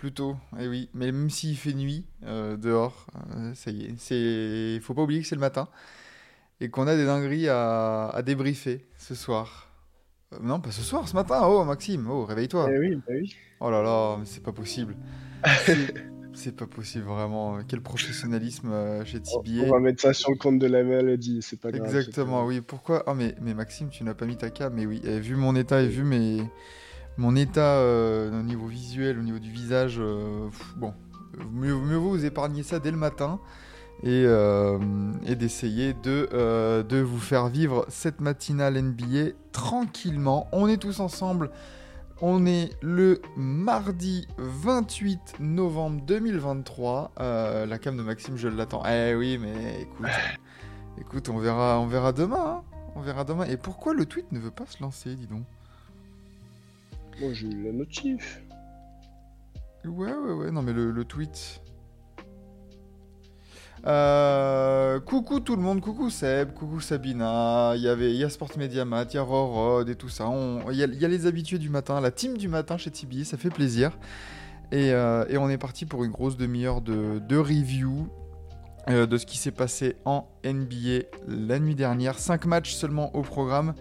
[0.00, 0.36] Bonjour plutôt.
[0.58, 4.94] Eh oui, mais même s'il fait nuit euh, dehors, euh, ça y est, c'est, faut
[4.94, 5.68] pas oublier que c'est le matin
[6.60, 9.68] et qu'on a des dingueries à, à débriefer ce soir.
[10.32, 11.40] Euh, non, pas ce soir, ce matin.
[11.44, 12.70] Oh Maxime, oh réveille-toi.
[12.72, 13.34] Eh oui, bah oui.
[13.60, 14.96] Oh là là, mais c'est pas possible.
[15.64, 15.94] C'est-
[16.32, 17.58] c'est pas possible vraiment.
[17.66, 19.64] Quel professionnalisme chez TBA.
[19.64, 21.84] on va mettre ça sur le compte de la maladie, c'est pas grave.
[21.86, 22.60] Exactement, oui.
[22.60, 23.02] Pourquoi?
[23.06, 24.72] Ah, mais, mais Maxime, tu n'as pas mis ta cam.
[24.72, 26.44] Mais oui, et vu mon état et vu mes,
[27.18, 30.94] mon état euh, au niveau visuel, au niveau du visage, euh, bon,
[31.52, 33.40] mieux, vaut vous épargner ça dès le matin
[34.02, 34.78] et, euh,
[35.26, 40.48] d'essayer de, vous faire vivre cette matinale NBA tranquillement.
[40.52, 41.50] On est tous ensemble.
[42.22, 47.12] On est le mardi 28 novembre 2023.
[47.18, 48.82] Euh, la cam de Maxime, je l'attends.
[48.86, 50.06] Eh oui, mais écoute.
[51.00, 52.58] Écoute, on verra, on verra demain.
[52.58, 52.62] hein.
[52.94, 53.44] On verra demain.
[53.44, 55.44] Et pourquoi le tweet ne veut pas se lancer, dis donc?
[57.20, 58.42] Moi j'ai eu la notif.
[59.84, 60.50] Ouais, ouais, ouais.
[60.50, 61.60] Non, mais le, le tweet.
[63.86, 68.28] Euh, coucou tout le monde, coucou Seb, coucou Sabina, il y avait, il y a
[68.28, 70.30] Sport il y a Rorod et tout ça.
[70.70, 72.90] Il y, a, il y a les habitués du matin, la team du matin chez
[72.90, 73.98] TBA, ça fait plaisir.
[74.70, 78.08] Et, euh, et on est parti pour une grosse demi-heure de, de review
[78.88, 82.18] euh, de ce qui s'est passé en NBA la nuit dernière.
[82.18, 83.74] 5 matchs seulement au programme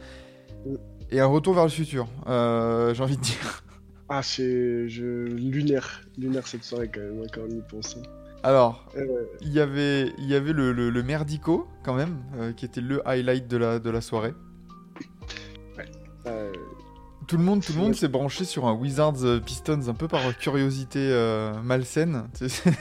[1.12, 3.64] et un retour vers le futur, euh, j'ai envie de dire.
[4.10, 5.26] Ah c'est je...
[5.26, 6.02] lunaire.
[6.18, 7.98] Lunaire cette soirée quand même, quand on y pense.
[8.44, 9.06] Alors, Euh,
[9.42, 13.06] il y avait, y avait le, le- le merdico quand même, euh, qui était le
[13.08, 14.34] highlight de la, de la soirée.
[16.26, 16.52] euh,
[17.28, 20.36] Tout le monde, tout le monde s'est branché sur un Wizards Pistons un peu par
[20.38, 21.00] curiosité
[21.64, 22.28] malsaine.
[22.38, 22.72] Tu sais.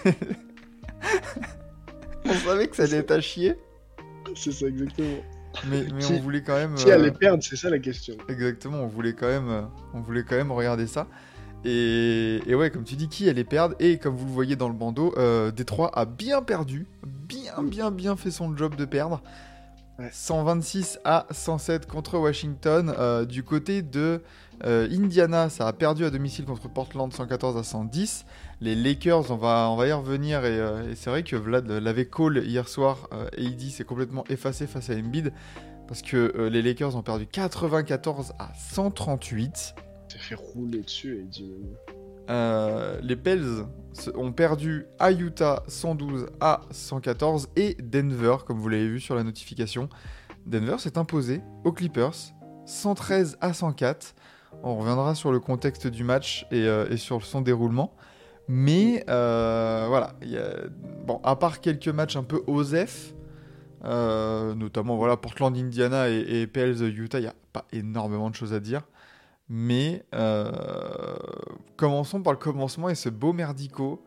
[2.25, 3.55] on savait que ça allait être à chier,
[4.35, 5.23] c'est ça exactement.
[5.67, 6.75] Mais, mais Qui- on voulait quand même.
[6.75, 8.15] Qui euh, allait perdre, c'est ça la question.
[8.29, 9.63] Exactement, on voulait quand même, euh,
[9.95, 11.07] on voulait quand même regarder ça.
[11.65, 14.69] Et, et ouais, comme tu dis, qui allait perdre Et comme vous le voyez dans
[14.69, 19.21] le bandeau, euh, Détroit a bien perdu, bien, bien, bien fait son job de perdre.
[19.99, 20.09] Ouais.
[20.13, 22.95] 126 à 107 contre Washington.
[22.97, 24.23] Euh, du côté de
[24.65, 28.25] euh, Indiana, ça a perdu à domicile contre Portland 114 à 110.
[28.61, 30.45] Les Lakers, on va, on va y revenir.
[30.45, 33.09] Et, euh, et c'est vrai que Vlad l'avait call hier soir.
[33.13, 35.33] Euh, AD s'est complètement effacé face à Embiid.
[35.87, 39.75] Parce que euh, les Lakers ont perdu 94 à 138.
[40.09, 41.55] T'as fait rouler dessus et dit.
[42.31, 43.65] Euh, les Pels
[44.15, 49.25] ont perdu à Utah 112 à 114 et Denver, comme vous l'avez vu sur la
[49.25, 49.89] notification,
[50.45, 52.35] Denver s'est imposé aux Clippers
[52.67, 54.15] 113 à 104.
[54.63, 57.95] On reviendra sur le contexte du match et, euh, et sur son déroulement.
[58.49, 60.69] Mais euh, voilà, a-
[61.07, 63.15] bon, à part quelques matchs un peu OSEF,
[63.85, 66.47] euh, notamment voilà, Portland, Indiana et, et
[66.89, 68.83] Utah, il n'y a pas énormément de choses à dire.
[69.51, 70.51] Mais euh,
[71.77, 74.03] commençons par le commencement et ce beau merdico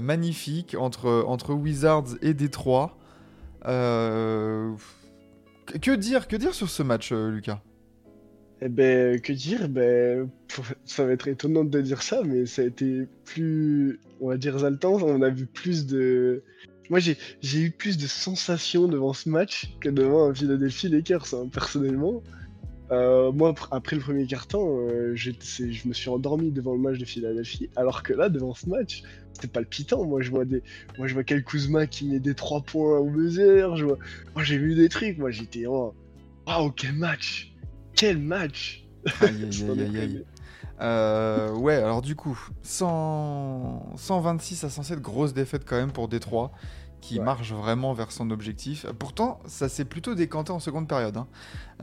[0.00, 2.96] magnifique entre, entre Wizards et Détroit.
[3.62, 4.74] Que-
[5.96, 7.60] dire, que dire sur ce match, Lucas?
[8.62, 9.68] Eh ben, que dire?
[9.68, 10.30] Ben,
[10.90, 14.54] ça va être étonnant de dire ça, mais ça a été plus, on va dire,
[14.54, 14.94] exaltant.
[14.94, 16.42] On a vu plus de.
[16.88, 17.16] Moi, j'ai
[17.60, 22.22] eu plus de sensations devant ce match que devant un Philadelphie Lakers, hein, personnellement.
[22.90, 25.30] Euh, moi, pr- après le premier quart-temps, euh, je
[25.86, 29.46] me suis endormi devant le match de Philadelphie, alors que là, devant ce match, c'était
[29.46, 30.04] palpitant.
[30.04, 30.60] Moi, je vois des,
[30.98, 33.76] moi, je vois Kyle Kuzma qui met des trois points au buzzer.
[33.76, 33.98] Je vois,
[34.34, 35.18] moi, j'ai vu des trucs.
[35.18, 35.92] Moi, j'étais, waouh,
[36.76, 37.54] quel match,
[37.94, 38.84] quel match.
[39.20, 40.24] Aïe, aïe, aïe.
[40.80, 46.52] Euh, ouais, alors du coup, 100 126 à 107, grosse défaite quand même pour Détroit,
[47.00, 47.24] qui Ouais.
[47.24, 48.86] marche vraiment vers son objectif.
[48.98, 51.16] Pourtant, ça s'est plutôt décanté en seconde période.
[51.16, 51.26] hein.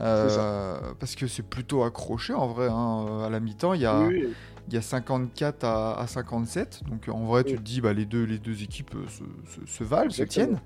[0.00, 2.68] Euh, parce que c'est plutôt accroché en vrai.
[2.70, 3.22] hein.
[3.26, 4.34] À la mi-temps, il y a, Oui, oui.
[4.68, 6.82] il y a 54 à, à 57.
[6.88, 9.24] Donc en vrai, tu te dis, bah, les, deux, les deux équipes euh, se,
[9.60, 10.60] se- se valent, se tiennent.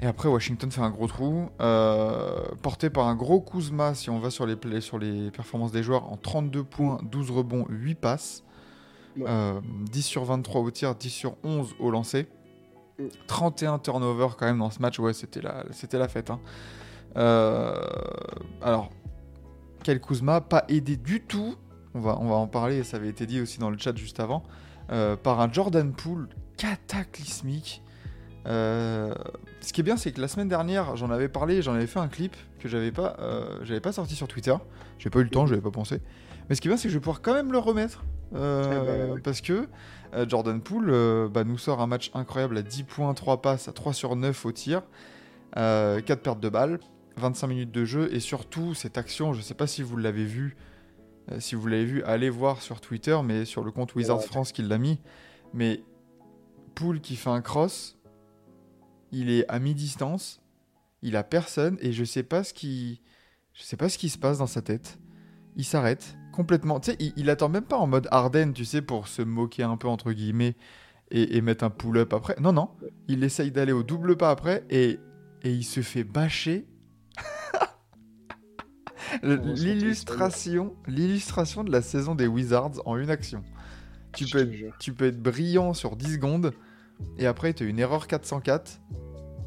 [0.00, 4.18] Et après, Washington fait un gros trou, euh, porté par un gros Kuzma, si on
[4.18, 7.94] va sur les, play- sur les performances des joueurs, en 32 points, 12 rebonds, 8
[7.94, 8.44] passes,
[9.16, 9.24] Ouais.
[9.28, 12.26] euh, 10 sur 23 au tir, 10 sur 11 au lancer,
[12.98, 13.04] Mm.
[13.26, 16.30] 31 turnovers quand même dans ce match, ouais, c'était la, c'était la fête.
[16.30, 16.40] hein.
[17.16, 17.74] Euh,
[18.62, 18.90] alors,
[19.84, 21.54] Kyle Kuzma, pas aidé du tout,
[21.94, 24.20] on va, on va en parler, ça avait été dit aussi dans le chat juste
[24.20, 24.42] avant,
[25.22, 27.81] par un Jordan Poole cataclysmique.
[28.46, 29.14] Euh,
[29.60, 32.00] ce qui est bien, c'est que la semaine dernière, j'en avais parlé, j'en avais fait
[32.00, 34.54] un clip que j'avais pas, euh, j'avais pas sorti sur Twitter.
[34.98, 36.00] J'ai pas eu le temps, j'avais pas pensé.
[36.48, 38.04] Mais ce qui est bien, c'est que je vais pouvoir quand même le remettre.
[38.34, 39.20] euh, bah ouais.
[39.20, 39.68] Parce que
[40.28, 43.92] Jordan Poole bah, nous sort un match incroyable à 10 points, 3 passes, à 3
[43.92, 44.82] sur 9 au tir,
[45.56, 46.80] euh, 4 pertes de balles,
[47.16, 50.56] 25 minutes de jeu, et surtout cette action, je sais pas si vous l'avez vu,
[51.38, 54.26] si vous l'avez vu, allez voir sur Twitter, mais sur le compte Wizards Ouais.
[54.26, 54.98] France qui l'a mis.
[55.54, 55.82] Mais
[56.74, 57.96] Poole qui fait un cross,
[59.12, 60.40] il est à mi-distance,
[61.02, 63.00] il a personne, et je sais pas ce qui,
[63.52, 64.98] je sais pas ce qui se passe dans sa tête.
[65.56, 66.80] Il s'arrête complètement.
[66.80, 69.62] Tu sais, il, il attend même pas en mode Arden, tu sais, pour se moquer
[69.62, 70.56] un peu entre guillemets
[71.10, 72.36] et, et mettre un pull-up après.
[72.40, 72.70] Non, non.
[73.06, 74.98] Il essaye d'aller au double pas après et,
[75.42, 76.66] et il se fait bâcher.
[79.22, 83.44] L'illustration, l'illustration de la saison des Wizards en une action.
[84.14, 86.54] Tu peux, être, tu peux être brillant sur 10 secondes
[87.18, 88.80] et après tu as une erreur 404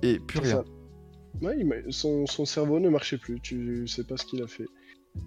[0.01, 0.63] et plus rien.
[1.41, 1.57] Ouais,
[1.89, 4.67] son, son cerveau ne marchait plus, tu sais pas ce qu'il a fait.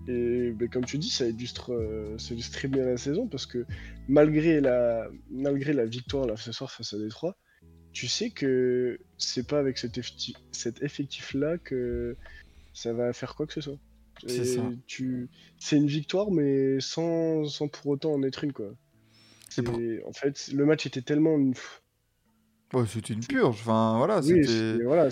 [0.07, 3.65] Et ben, comme tu dis, ça illustre, euh, ça illustre bien la saison parce que
[4.07, 7.37] malgré la, malgré la victoire là, ce soir face à Détroit,
[7.93, 12.17] tu sais que c'est pas avec cet, effectif, cet effectif-là que
[12.75, 13.79] ça va faire quoi que ce soit.
[14.27, 14.59] C'est.
[14.87, 15.29] Tu...
[15.73, 18.53] Une victoire, mais sans, sans pour autant en être une.
[18.53, 18.75] Quoi.
[19.65, 21.39] Pour- En fait, le match était tellement
[22.73, 23.61] Ouais, c'était une purge.
[23.61, 24.83] Enfin, voilà, Oui, c'était.
[24.85, 25.09] voilà,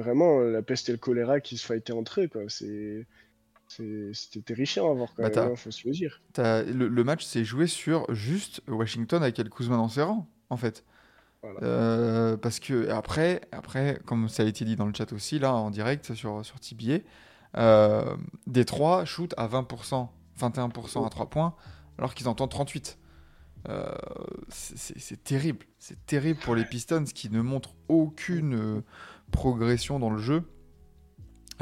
[0.00, 2.42] vraiment la peste et le choléra qui se fightaient entre eux, quoi.
[2.48, 3.06] C'est
[3.68, 6.20] c'est- c'était terrifiant à voir quand Bah, même, hein, faut se le dire.
[6.36, 10.56] Le, le match s'est joué sur juste Washington avec El Kuzma dans ses rangs, en
[10.56, 10.84] fait.
[11.42, 11.60] Voilà.
[11.62, 15.54] Euh, parce que après, après, comme ça a été dit dans le chat aussi, là,
[15.54, 17.00] en direct sur, sur TBA,
[17.56, 18.16] euh,
[18.46, 21.54] Détroit shoot à 20%, 21% à 3 points,
[21.98, 22.98] alors qu'ils en tentent 38.
[23.68, 23.86] Euh,
[24.48, 25.64] c'est- terrible.
[25.78, 28.80] C'est terrible pour les Pistons qui ne montrent aucune euh,
[29.30, 30.42] progression dans le jeu.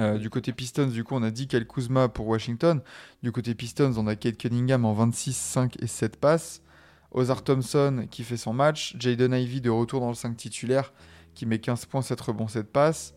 [0.01, 2.81] Euh, du côté Pistons, du coup, on a dit Kyle Kuzma pour Washington.
[3.23, 6.63] Du côté Pistons, on a Kate Cunningham en 26, 5 et 7 passes.
[7.13, 8.97] Ozar Thompson qui fait son match.
[8.99, 10.93] Jaden Ivey de retour dans le 5 titulaire
[11.35, 13.15] qui met 15 points, 7 rebonds, 7 passes.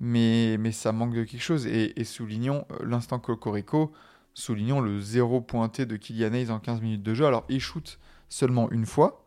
[0.00, 1.66] Mais, mais ça manque de quelque chose.
[1.66, 3.92] Et, et soulignons l'instant Cocorico.
[4.34, 7.26] Soulignons le zéro pointé de Kylian Hayes en 15 minutes de jeu.
[7.26, 7.98] Alors, il shoot
[8.28, 9.26] seulement une fois.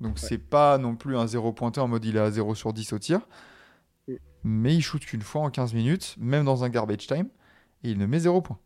[0.00, 2.72] Donc, c'est pas non plus un zéro pointé en mode il est à 0 sur
[2.72, 3.20] 10 au tir.
[4.08, 4.20] Mm.
[4.44, 7.28] Mais il shoot qu'une fois en 15 minutes, même dans un garbage time.
[7.84, 8.58] Et il ne met 0 point.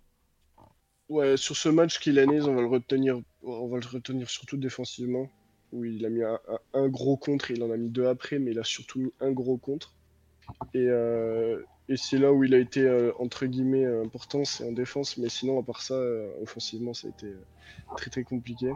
[1.08, 4.56] Ouais, sur ce match qu'il a on va le retenir, on va le retenir surtout
[4.56, 5.28] défensivement,
[5.72, 8.38] où il a mis un, un- un gros contre, il en a mis deux après,
[8.38, 9.94] mais il a surtout mis un gros contre.
[10.74, 14.64] Et, euh, et c'est là où il a été euh, entre guillemets euh, important, c'est
[14.64, 17.44] en défense, mais sinon à part ça, euh, offensivement, ça a été euh,
[17.96, 18.72] très très compliqué.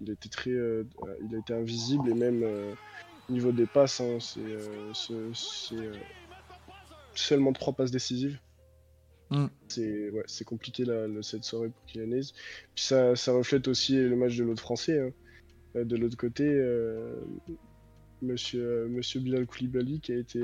[0.00, 4.18] Il a été très, il a été invisible et même au niveau des passes, hein,
[4.18, 4.56] c'est
[4.94, 5.88] ce- c'est,
[7.14, 8.38] seulement trois passes décisives.
[9.30, 9.46] Mm.
[9.68, 12.20] C'est ouais, c'est compliqué le- cette soirée pour Kylian.
[12.74, 14.98] Puis ça, ça reflète aussi le match de l'autre français.
[15.00, 15.12] hein.
[15.84, 16.44] De l'autre côté,
[18.22, 20.40] monsieur, monsieur Bilal Koulibaly qui a été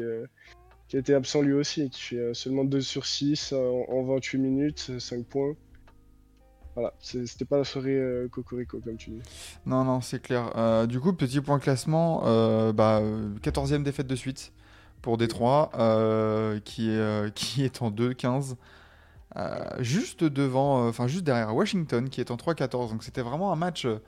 [0.89, 3.85] qui a été absent lui aussi, et qui fait euh, seulement 2 sur 6 en,
[3.89, 5.55] en 28 minutes, 5 points.
[6.75, 9.23] Voilà, c'était pas la soirée euh, Cocorico comme tu dis.
[9.65, 10.53] Non, non, c'est clair.
[10.57, 14.53] Euh, du coup, petit point classement, euh, bah, euh, 14e défaite de suite
[15.01, 18.57] pour Détroit, euh, qui, est, euh, qui est en 2-15.
[19.37, 22.91] euh, juste devant, euh, enfin juste derrière Washington, qui est en 3-14.
[22.91, 23.87] Donc c'était vraiment un match.
[23.87, 23.99] euh,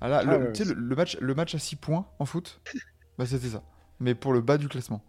[0.00, 2.06] à la- Ah le, ouais, tu sais, le, le match, le match à 6 points
[2.18, 2.60] en foot,
[3.18, 3.62] bah, c'était ça.
[4.00, 5.02] Mais pour le bas du classement.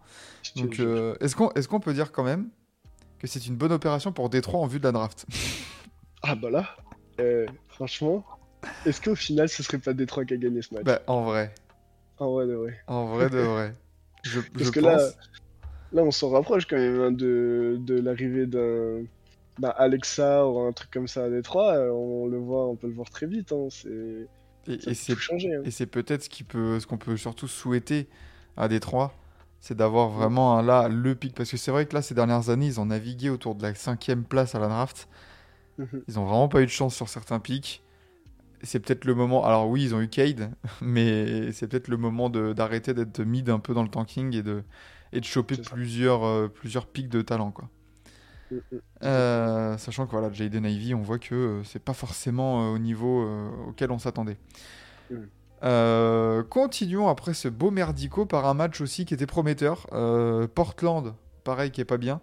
[0.56, 2.50] Donc euh, est-ce qu'on est qu'on peut dire quand même
[3.20, 5.26] que c'est une bonne opération pour Détroit en vue de la draft?
[6.24, 6.66] Ah bah là,
[7.22, 8.26] euh, franchement,
[8.86, 10.84] est-ce qu'au final ce serait pas Détroit qui a gagné ce match?
[10.84, 11.54] Bah en vrai,
[12.20, 12.76] Ah ouais, ouais.
[12.88, 13.76] en vrai de vrai.
[14.24, 15.02] Je, Parce je que pense.
[15.02, 15.10] là,
[15.94, 19.06] là, on s'en rapproche quand même hein, de, de l'arrivée d'un
[19.78, 21.74] Alexa ou un truc comme ça à Détroit.
[21.76, 23.52] euh, On le voit, on peut le voir très vite.
[23.52, 24.28] Hein, c'est
[24.68, 25.62] Et, c'est hein.
[25.64, 28.10] Et c'est peut-être ce qui peut, ce qu'on peut surtout souhaiter
[28.58, 29.14] à Détroit,
[29.60, 31.36] c'est d'avoir vraiment un- là le pic.
[31.36, 33.76] Parce que c'est vrai que là, ces dernières années, ils ont navigué autour de la
[33.76, 35.08] cinquième place à la draft.
[35.78, 36.06] Mhm.
[36.08, 37.84] Ils ont vraiment pas eu de chance sur certains pics.
[38.64, 39.46] C'est peut-être le moment.
[39.46, 43.60] Alors oui, ils ont eu Cade, mais c'est peut-être le moment d'arrêter d'être mid un
[43.60, 44.64] peu dans le tanking et de,
[45.14, 47.70] et de choper plusieurs, euh, plusieurs pics de talent, quoi.
[48.52, 48.82] Mm, mm.
[49.04, 53.28] Euh, sachant que voilà, Jaden Ivey, on voit que euh, c'est pas forcément au niveau
[53.68, 54.38] auquel on s'attendait.
[55.10, 55.30] Mm.
[55.64, 59.88] Euh, continuons après ce beau merdico par un match aussi qui était prometteur.
[59.94, 62.22] Euh, Portland, pareil, qui est pas bien.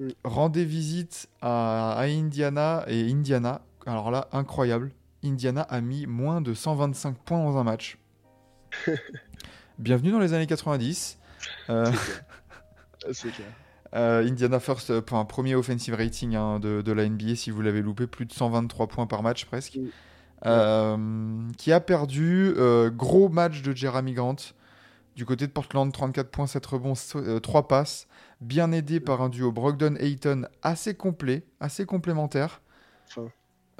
[0.00, 0.08] Mm.
[0.22, 4.92] rendait visite à, à Indiana et Indiana, alors là, incroyable.
[5.24, 7.98] Indiana a mis moins de 125 points dans un match.
[9.78, 11.18] Bienvenue dans les années 90.
[11.70, 11.90] Euh,
[13.06, 13.46] Ah, C'est clair.
[13.92, 17.80] Indiana First, pour un premier offensive rating hein, de, de la NBA, si vous l'avez
[17.80, 19.76] loupé, plus de 123 points par match presque.
[19.76, 19.88] Mm.
[20.46, 20.96] Euh,
[21.56, 22.54] qui a perdu.
[22.56, 24.36] euh, gros match de Jeremy Grant.
[25.16, 26.94] Du côté de Portland, 34 points, 7 rebonds,
[27.42, 28.06] 3 passes.
[28.40, 32.62] Bien aidé par un duo Brogdon-Ayton assez complet, assez complémentaire.
[33.10, 33.28] Enfin,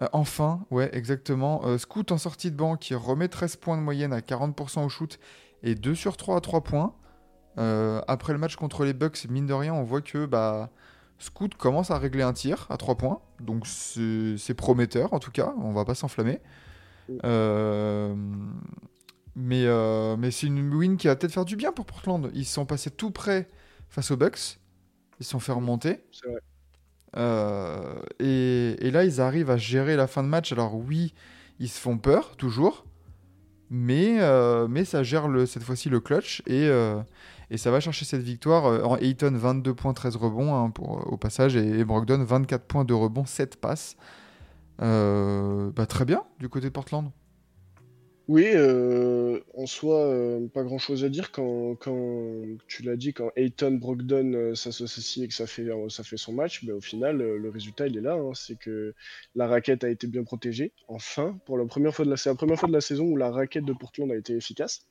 [0.02, 1.62] Euh, enfin, ouais, exactement.
[1.64, 4.88] Euh, Scoot en sortie de banc qui remet 13 points de moyenne à 40% au
[4.88, 5.18] shoot
[5.62, 6.94] et 2 sur 3 à 3 points.
[7.58, 10.70] Euh, après le match contre les Bucks, mine de rien, on voit que bah,
[11.18, 13.20] Scoot commence à régler un tir à 3 points.
[13.40, 16.40] Donc c'est prometteur en tout cas, on va pas s'enflammer.
[17.24, 18.14] Euh,
[19.34, 22.30] mais euh, mais c'est une win qui va peut-être faire du bien pour Portland.
[22.34, 23.48] Ils sont passés tout près
[23.88, 24.58] face aux Bucks.
[25.20, 26.04] Ils se sont fait remonter.
[26.24, 26.40] vrai.
[27.16, 30.52] Euh, et, et là, ils arrivent à gérer la fin de match.
[30.52, 31.14] Alors oui,
[31.58, 32.84] ils se font peur, toujours.
[33.70, 36.42] Mais, euh, mais ça gère cette fois-ci le clutch.
[36.46, 37.00] Et, euh,
[37.50, 38.66] et ça va chercher cette victoire.
[38.66, 41.56] Euh, Ayton, 22 points, 13 rebonds hein, au passage.
[41.56, 43.96] Et, et Brogdon, 24 points de rebonds, 7 passes.
[44.78, 47.10] Bah, très bien du côté de Portland.
[48.28, 53.30] Oui, euh, en soi, euh, pas grand-chose à dire quand, quand tu l'as dit, quand
[53.36, 56.80] Ayton Brogdon euh, s'associe et que ça fait, euh, ça fait son match, ben, au
[56.82, 58.14] final, le résultat, il est là.
[58.14, 58.32] hein.
[58.34, 58.94] c'est que
[59.34, 60.72] la raquette a été bien protégée.
[60.88, 63.16] Enfin, pour la première fois de la, c'est la première fois de la saison où
[63.16, 64.82] la raquette de Portland a été efficace.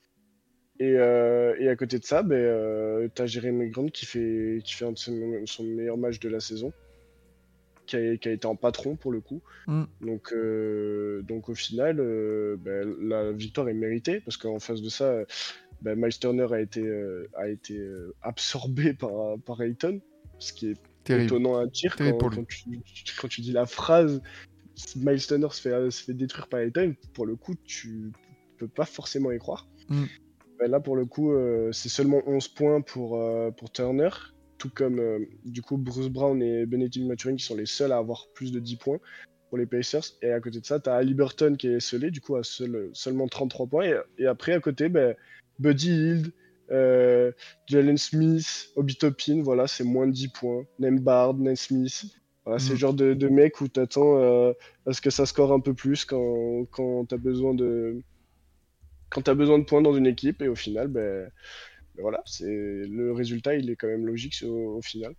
[0.79, 4.85] Et, et à côté de ça, ben, euh, t'as Jeremy Grant qui fait, qui fait
[4.85, 6.71] un de ses- son meilleur match de la saison,
[7.87, 9.41] qui a, qui a été en patron pour le coup.
[9.67, 9.83] Mm.
[10.01, 14.89] Donc, euh, donc au final, euh, ben, la victoire est méritée parce qu'en face de
[14.89, 15.23] ça,
[15.81, 17.79] ben, Miles Turner a été, euh, a été
[18.21, 19.99] absorbé par, par Ayton,
[20.39, 21.25] ce qui est Terrible.
[21.25, 22.69] étonnant à dire quand, tu,
[23.19, 24.21] quand tu dis la phrase
[24.95, 28.11] Miles Turner se fait, se fait détruire par Ayton, pour le coup, tu
[28.57, 29.67] peux pas forcément y croire.
[29.89, 30.05] Mm.
[30.59, 34.09] Ben là, pour le coup, euh, c'est seulement 11 points pour, euh, pour Turner,
[34.57, 37.97] tout comme euh, du coup Bruce Brown et Benedict Maturin qui sont les seuls à
[37.97, 38.99] avoir plus de 10 points
[39.49, 40.03] pour les Pacers.
[40.21, 42.89] Et à côté de ça, tu as Halliburton qui est scellé, du coup, à seul-
[42.93, 43.85] seulement 33 points.
[43.85, 45.15] Et, et après, à côté, ben,
[45.59, 46.31] Buddy Hield,
[46.71, 47.31] euh,
[47.67, 50.65] Jalen Smith, Obi Toppin, voilà, c'est moins de 10 points.
[50.79, 52.05] Nembard, Naismith.
[52.43, 52.73] Voilà, c'est Mm.
[52.73, 54.17] le genre de, de mec où tu attends
[54.85, 58.01] à ce que ça score un peu plus quand, quand tu as besoin de
[59.09, 61.29] quand besoin de points dans une équipe et au final ben,
[62.01, 65.13] voilà c'est le résultat il est quand même logique au, au final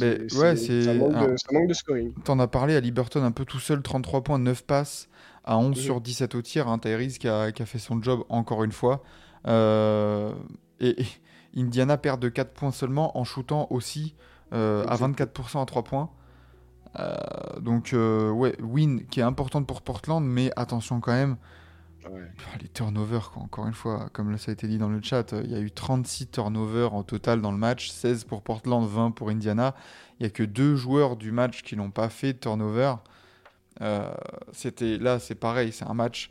[0.00, 3.22] Mais ouais, c'est- ça manque, de, ça manque de scoring T'en as parlé à Liberton
[3.22, 5.08] un peu tout seul, 33 points, 9 passes,
[5.44, 5.82] à 11 Mhm.
[5.82, 6.68] sur 17 au tir.
[6.68, 9.02] Hein, Tyrese qui a, qui a fait son job encore une fois.
[9.46, 10.32] Euh,
[10.80, 11.06] et, et
[11.56, 14.14] Indiana perd de 4 points seulement en shootant aussi
[14.52, 15.20] euh, à Exact.
[15.36, 16.10] 24% à 3 points.
[16.98, 17.14] Euh,
[17.60, 21.36] donc, ouais, win qui est importante pour Portland, mais attention quand même,
[22.08, 22.22] Ouais.
[22.52, 23.42] ah, les turnovers, quoi.
[23.42, 25.60] encore une fois, comme ça a été dit dans le chat, euh, il y a
[25.60, 29.74] eu 36 turnovers en total dans le match, 16 pour Portland, 20 pour Indiana.
[30.18, 32.94] Il n'y a que deux joueurs du match qui n'ont pas fait de turnover.
[33.82, 34.10] Euh,
[34.52, 36.30] c'était là, c'est pareil, c'est un match.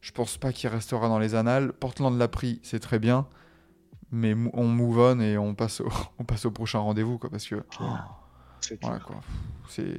[0.00, 1.72] Je pense pas qu'il restera dans les annales.
[1.72, 3.26] Portland l'a pris, c'est très bien,
[4.10, 7.46] mais on move on et on passe au, on passe au prochain rendez-vous, quoi, parce
[7.46, 7.64] que
[8.60, 9.06] c'est voilà, clair.
[9.06, 9.20] quoi.
[9.68, 9.96] C'est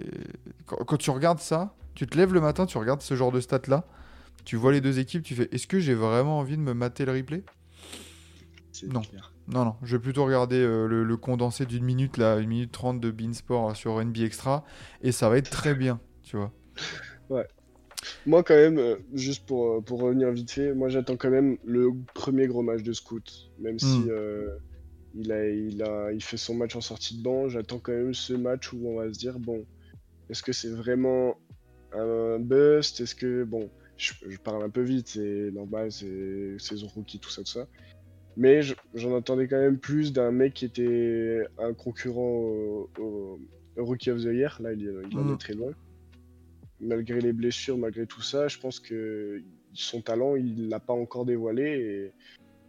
[0.66, 3.40] quand, quand tu regardes ça, tu te lèves le matin, tu regardes ce genre de
[3.40, 3.86] stats là,
[4.46, 7.06] tu vois les deux équipes, tu fais est-ce que j'ai vraiment envie de me mater
[7.06, 7.44] le replay?
[8.88, 9.02] Non.
[9.02, 9.32] clair.
[9.48, 12.72] Non, non, je vais plutôt regarder euh, le, le condensé d'une minute là, une minute
[12.72, 14.66] trente de Beansport euh, sur NB Extra,
[15.02, 16.52] et ça va être très bien, tu vois.
[18.26, 21.90] moi quand même euh, juste pour, pour revenir vite fait moi j'attends quand même le
[22.14, 23.24] premier gros match de Scout
[23.60, 24.10] même si Mm.
[24.10, 24.58] euh,
[25.16, 28.14] il a il a il fait son match en sortie de banc j'attends quand même
[28.14, 29.66] ce match où on va se dire bon
[30.30, 31.36] est-ce que c'est vraiment
[31.94, 33.00] un bust?
[33.00, 37.30] Est-ce que bon je, je parle un peu vite c'est normal c'est saison rookie tout
[37.30, 37.68] ça tout ça
[38.38, 43.40] mais je- j'en attendais quand même plus d'un mec qui était un concurrent au, au-
[43.78, 45.72] au Rookie of the Year là il, en est très loin
[46.80, 49.42] malgré les blessures, malgré tout ça, je pense que
[49.74, 51.64] son talent, il l'a pas encore dévoilé.
[51.64, 52.14] Et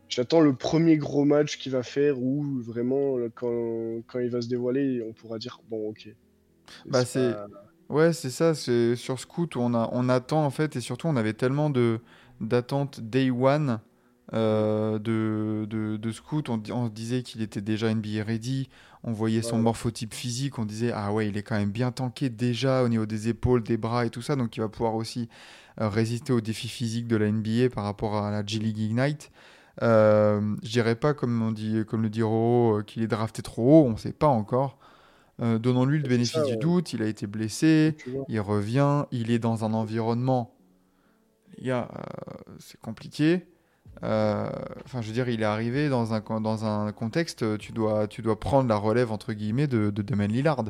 [0.09, 4.49] j'attends le premier gros match qu'il va faire où vraiment, quand, quand il va se
[4.49, 6.09] dévoiler, on pourra dire bon, ok.
[6.87, 7.49] Bah, c'est- pas-
[7.88, 11.07] Ouais, c'est ça, c'est sur Scoot où on, a, on attend en fait, et surtout
[11.07, 12.00] on avait tellement de
[12.40, 13.81] d'attentes day one
[14.35, 18.69] euh, de, de, de Scoot, on, on se disait qu'il était déjà NBA ready,
[19.05, 19.62] on voyait son Ouais.
[19.62, 23.07] morphotype physique, on disait ah ouais, il est quand même bien tanké déjà au niveau
[23.07, 25.28] des épaules, des bras et tout ça, donc il va pouvoir aussi
[25.81, 29.31] euh, résister aux défis physiques de la NBA par rapport à la G League Ignite.
[29.83, 33.43] Euh, je dirais pas comme on dit, comme le dit Roro, euh, qu'il est drafté
[33.43, 34.78] trop haut, on sait pas encore.
[35.43, 36.57] Euh, Donnons-lui le bénéfice ça, du ouais.
[36.57, 37.97] doute, il a été blessé,
[38.28, 40.55] il revient, il est dans un environnement.
[41.59, 43.47] Les gars, euh, c'est compliqué.
[44.02, 44.49] Euh,
[44.85, 48.23] Enfin, je veux dire, il est arrivé dans un, dans un contexte, tu dois, tu
[48.23, 50.64] dois prendre la relève, entre guillemets, de, de Damien Lillard.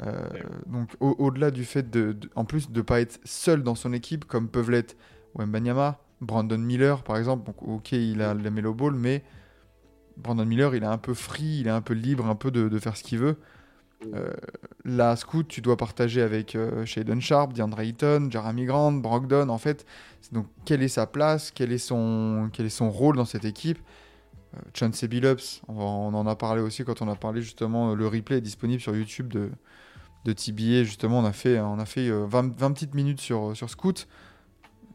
[0.00, 0.42] Euh, Ouais.
[0.66, 3.74] donc, au- au-delà du fait, de, de- en plus, de ne pas être seul dans
[3.74, 4.94] son équipe, comme peuvent l'être
[5.34, 7.46] Wembanyama, Brandon Miller, par exemple.
[7.46, 9.22] Donc, ok, il a la Melo Ball, mais
[10.18, 12.68] Brandon Miller, il est un peu free, il est un peu libre, un peu de,
[12.68, 13.36] de faire ce qu'il veut.
[14.04, 14.30] Euh,
[14.84, 19.48] la scout, tu dois partager avec euh, Sharp, DeAndre Ayton, Jeremy Grant, Brogdon.
[19.48, 19.86] En fait,
[20.32, 23.78] donc quelle est sa place, quel est son, quel est son rôle dans cette équipe?
[24.54, 27.94] Euh, Chauncey Billups, on, en a parlé aussi quand on a parlé justement.
[27.94, 29.50] Le replay est disponible sur YouTube de,
[30.24, 30.84] de TBA.
[30.84, 34.06] Justement, on a fait, on a fait euh, 20, 20 petites minutes sur, sur Scout.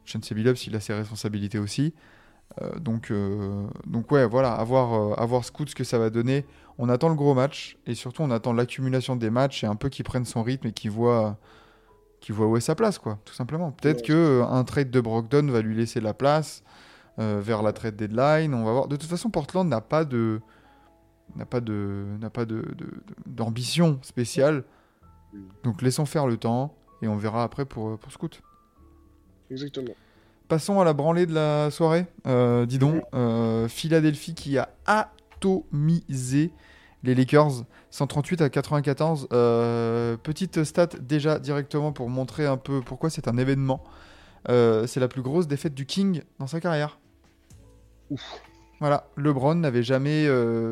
[0.06, 1.94] Chauncey Billups, il a ses responsabilités aussi.
[2.62, 6.46] Euh, donc, euh, donc ouais, voilà, à voir, euh, Scout ce que ça va donner.
[6.78, 9.90] On attend le gros match et surtout on attend l'accumulation des matchs et un peu
[9.90, 11.38] qu'il prenne son rythme et qu'il voit,
[12.20, 13.72] qu'il voit où est sa place, quoi, tout simplement.
[13.72, 14.08] Peut-être Ouais.
[14.08, 16.64] que euh, un trade de Brogdon va lui laisser la place
[17.20, 18.54] euh, vers la trade deadline.
[18.54, 18.88] On va voir.
[18.88, 20.42] De toute façon, Portland n'a pas de
[21.36, 22.66] n'a pas de n'a pas de,
[23.26, 24.66] d'ambition spéciale.
[25.64, 28.42] Donc laissons faire le temps et on verra après pour pour Scout.
[29.50, 29.94] Exactement.
[30.52, 32.06] Passons à la branlée de la soirée.
[32.28, 36.52] Euh, dis donc, euh, Philadelphie qui a atomisé
[37.04, 39.30] les Lakers 138 à 94.
[39.32, 43.82] Euh, petite stat déjà directement pour montrer un peu pourquoi c'est un événement.
[44.50, 47.00] Euh, c'est la plus grosse défaite du King dans sa carrière.
[48.10, 48.42] Ouf.
[48.82, 50.28] Voilà, LeBron n'avait jamais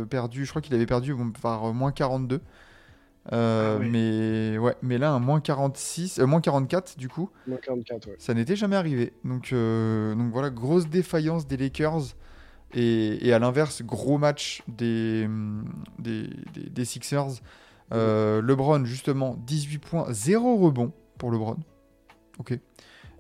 [0.10, 2.42] perdu, je crois qu'il avait perdu par moins 42.
[3.32, 7.30] Euh, Ah mais ouais, mais là un moins 46, euh, moins 44 du coup.
[7.48, 8.16] Moins 44, ouais.
[8.18, 9.14] Ça n'était jamais arrivé.
[9.24, 12.16] Donc, euh, donc voilà, grosse défaillance des Lakers.
[12.74, 15.28] Et, et à l'inverse, gros match des,
[15.98, 17.42] des, des- des Sixers.
[17.92, 21.58] Euh, LeBron, justement, 18 points, 0 rebond pour LeBron.
[22.38, 22.52] Ok.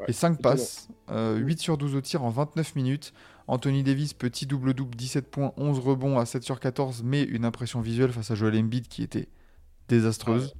[0.07, 0.41] et 5 étonnant.
[0.55, 3.13] passes, euh, 8 sur 12 au tir en 29 minutes.
[3.47, 7.81] Anthony Davis, petit double-double, 17 points, 11 rebonds à 7 sur 14, mais une impression
[7.81, 9.27] visuelle face à Joel Embiid qui était
[9.89, 10.53] désastreuse.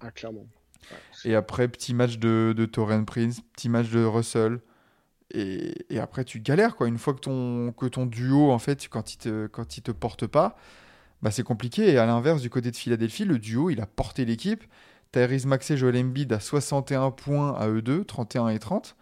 [0.00, 0.46] Ah, clairement.
[0.90, 4.60] Ouais, Et après, petit match de, de Torren Prince, petit match de Russell.
[5.32, 6.86] Et, et après, tu galères, quoi.
[6.86, 9.90] Une fois que ton, que ton duo, en fait, quand il te, quand il te
[9.90, 10.56] porte pas,
[11.22, 11.90] bah, c'est compliqué.
[11.92, 14.62] Et à l'inverse, du côté de Philadelphie, le duo, il a porté l'équipe.
[15.12, 18.94] Tyrese Maxey, Joel Embiid à 61 points à eux deux, 31 et 30.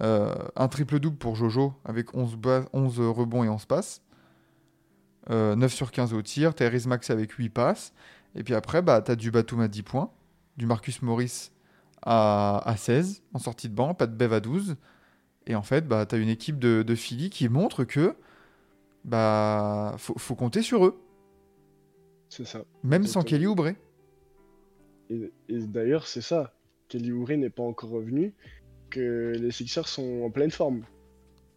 [0.00, 4.00] Euh, un triple-double pour Jojo avec 11, ba- 11 rebonds et 11 passes.
[5.30, 6.54] Euh, 9 sur 15 au tir.
[6.54, 7.92] Tyrese Maxey avec 8 passes.
[8.34, 10.10] Et puis après, bah, tu as du Batum à 10 points,
[10.56, 11.50] du Marcus Morris
[12.02, 14.76] à, à 16 en sortie de banc, pas de Bev à 12.
[15.46, 18.14] Et en fait, bah, tu as une équipe de, de Philly qui montre que
[19.04, 21.00] bah, faut, faut compter sur eux,
[22.28, 22.64] C'est ça.
[22.82, 23.22] même sans.
[23.22, 23.68] Kelly Oubre.
[25.10, 26.54] Et, et d'ailleurs, c'est ça.
[26.88, 28.34] Kelly Oubre n'est pas encore revenu,
[28.90, 30.84] que les Sixers sont en pleine forme.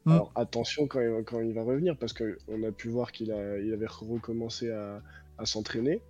[0.06, 0.12] Mm.
[0.12, 3.28] Alors attention quand il, va- quand il va revenir, parce qu'on a pu voir qu'il
[3.28, 5.02] il avait recommencé à,
[5.38, 6.02] à s'entraîner.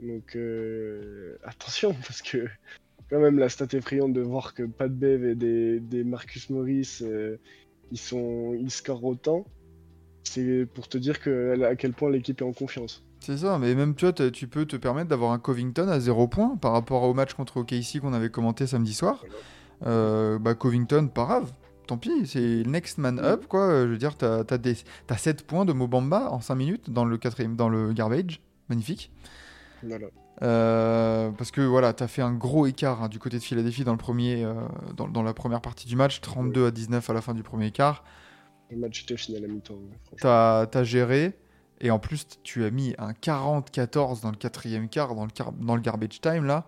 [0.00, 2.46] Donc euh, attention, parce que
[3.10, 6.98] quand même la stat effrayante de voir que Pat Bev et des, des Marcus Morris,
[7.02, 7.36] euh,
[7.90, 9.46] ils, sont, ils scorent autant,
[10.24, 13.02] c'est pour te dire que, à quel point l'équipe est en confiance.
[13.20, 16.28] C'est ça, mais même tu, vois, tu peux te permettre d'avoir un Covington à 0
[16.28, 19.24] points par rapport au match contre OKC qu'on avait commenté samedi soir.
[19.86, 21.52] Euh, bah, Covington, pas grave,
[21.86, 23.82] tant pis, c'est next man up, quoi.
[23.84, 27.04] Je veux dire, t'as as, des- t'as 7 points de Mobamba en 5 minutes dans
[27.04, 29.10] le, quatrième, dans le garbage, magnifique.
[29.82, 30.06] Voilà.
[30.42, 33.92] Euh, parce que voilà, t'as fait un gros écart hein, du côté de Philadelphie dans,
[33.92, 34.54] le premier, euh,
[34.96, 37.72] dans, dans la première partie du match, 32 à 19 à la fin du premier
[37.72, 38.04] quart.
[38.70, 39.78] Le match était fini à la mi-temps.
[40.20, 41.36] T'as as géré,
[41.80, 45.52] et en plus, tu as mis un 40-14 dans le quatrième quart, dans le, car-
[45.52, 46.66] dans le garbage time là.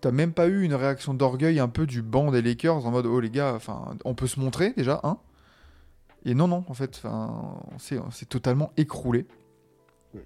[0.00, 3.06] T'as même pas eu une réaction d'orgueil un peu du banc des Lakers en mode
[3.06, 5.18] oh les gars, enfin, on peut se montrer déjà, hein
[6.24, 9.26] Et non, non, en fait, on s'est on s'est totalement écroulé.
[10.14, 10.22] Ouais.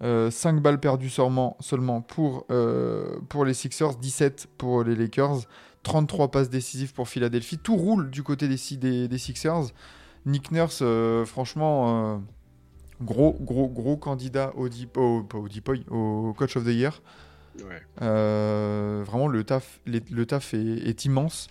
[0.00, 5.40] 5 balles perdues seulement, seulement pour, euh, pour les Sixers, 17 pour les Lakers,
[5.82, 7.58] 33 passes décisives pour Philadelphie.
[7.58, 9.66] Tout roule du côté des, si- des, des Sixers.
[10.26, 12.18] Nick Nurse, euh, franchement, euh,
[13.00, 16.68] gros, gros, gros candidat au, Deep, au, pas au Deep Boy, au Coach of the
[16.74, 17.00] Year.
[17.60, 17.80] Ouais.
[18.02, 21.46] Euh, vraiment, le taf, les- le taf est, est immense.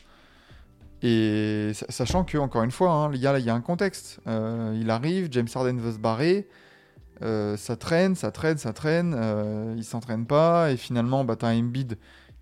[1.01, 4.19] Et sa- sachant que, encore une fois, hein, il y, a, y a un contexte.
[4.27, 6.47] Euh, il arrive, James Harden veut se barrer.
[7.21, 9.13] Euh, ça traîne, ça traîne, ça traîne.
[9.17, 10.71] euh, il s'entraîne pas.
[10.71, 11.97] Et finalement, bah, t'as Embiid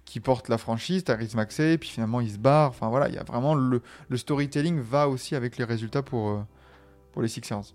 [0.05, 1.77] qui porte la franchise, t'as Rhys Maxey.
[1.77, 2.69] Puis finalement, il se barre.
[2.69, 6.29] Enfin voilà, il y a vraiment le, le storytelling va aussi avec les résultats pour,
[6.29, 6.39] euh,
[7.11, 7.73] pour les Sixers.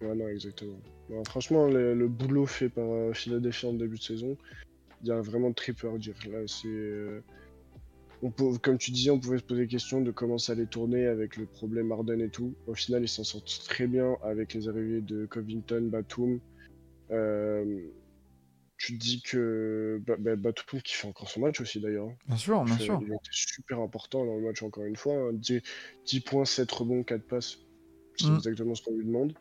[0.00, 0.78] Ouais, non, exactement.
[1.26, 4.36] Franchement, le, boulot fait par euh, Philadelphie en début de saison,
[5.02, 6.14] Il y a vraiment très peu à dire.
[6.30, 7.22] Là, c'est.
[8.22, 10.66] On peut, comme tu disais, on pouvait se poser la question de comment ça allait
[10.66, 12.54] tourner avec le problème Harden et tout.
[12.66, 16.38] Au final, ils s'en sortent très bien avec les arrivées de Covington, Batum.
[17.10, 17.80] Euh,
[18.76, 22.08] tu te dis que bah, bah, Batum qui fait encore son match aussi d'ailleurs.
[22.08, 22.16] hein.
[22.26, 22.98] Bien sûr, bien Fait- sûr.
[23.02, 25.14] Il a été super important dans le match encore une fois.
[25.14, 25.32] hein.
[25.32, 25.62] 10,
[26.06, 27.58] 10 points, 7 rebonds, 4 passes.
[28.16, 28.36] C'est Mm.
[28.36, 29.32] exactement ce qu'on lui demande.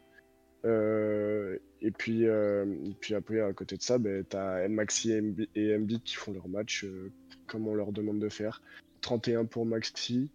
[0.66, 5.22] Euh, et, puis, euh, et puis après, à côté de ça, ben, t'as Maxi et
[5.22, 7.12] Embi- et Embiid qui font leur match euh,
[7.48, 8.62] comme on leur demande de faire.
[9.02, 10.30] 31 pour Maxi,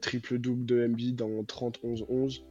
[0.00, 2.42] triple-double de Embiid en 30-11-11.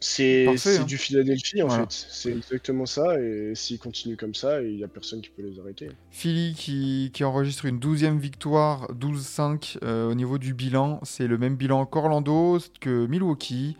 [0.00, 0.84] C'est hein.
[0.84, 1.82] du Philadelphie en Voilà.
[1.88, 2.06] fait.
[2.08, 3.20] C'est exactement ça.
[3.20, 5.88] Et s'ils continuent comme ça, il n'y a personne qui peut les arrêter.
[6.10, 11.00] Philly qui, qui enregistre une 12e victoire, 12-5 euh, au niveau du bilan.
[11.02, 13.76] C'est le même bilan qu'Orlando, que Milwaukee.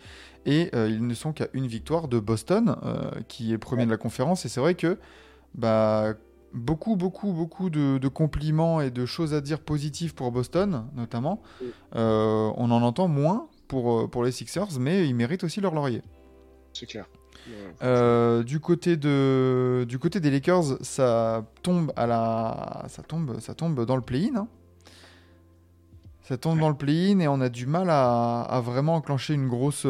[0.51, 3.91] Et euh, ils ne sont qu'à une victoire de Boston, euh, qui est premier de
[3.91, 4.47] la conférence.
[4.47, 4.99] Et c'est vrai que
[5.55, 6.15] bah,
[6.55, 11.43] beaucoup, beaucoup, beaucoup de, de compliments et de choses à dire positives pour Boston, notamment.
[11.61, 11.65] Mm.
[11.97, 16.01] Euh, on en entend moins pour, pour les Sixers, mais ils méritent aussi leur laurier.
[16.73, 17.07] C'est clair.
[17.83, 23.55] Euh, du côté de du côté des Lakers, ça tombe à la ça tombe ça
[23.55, 24.37] tombe dans le play-in.
[24.37, 24.49] hein.
[26.23, 29.49] Ça tombe dans le play-in et on a du mal à, à vraiment enclencher une
[29.49, 29.87] grosse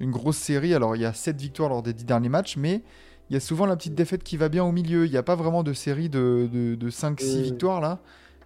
[0.00, 0.74] une grosse série.
[0.74, 2.82] Alors il y a 7 victoires lors des 10 derniers matchs, mais
[3.30, 5.04] il y a souvent la petite défaite qui va bien au milieu.
[5.06, 7.42] Il n'y a pas vraiment de série de, de, de 5-6 Mm.
[7.42, 8.00] victoires là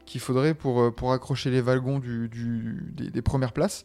[0.07, 3.85] qu'il faudrait pour, euh, pour accrocher les wagons du, du- des, des premières places.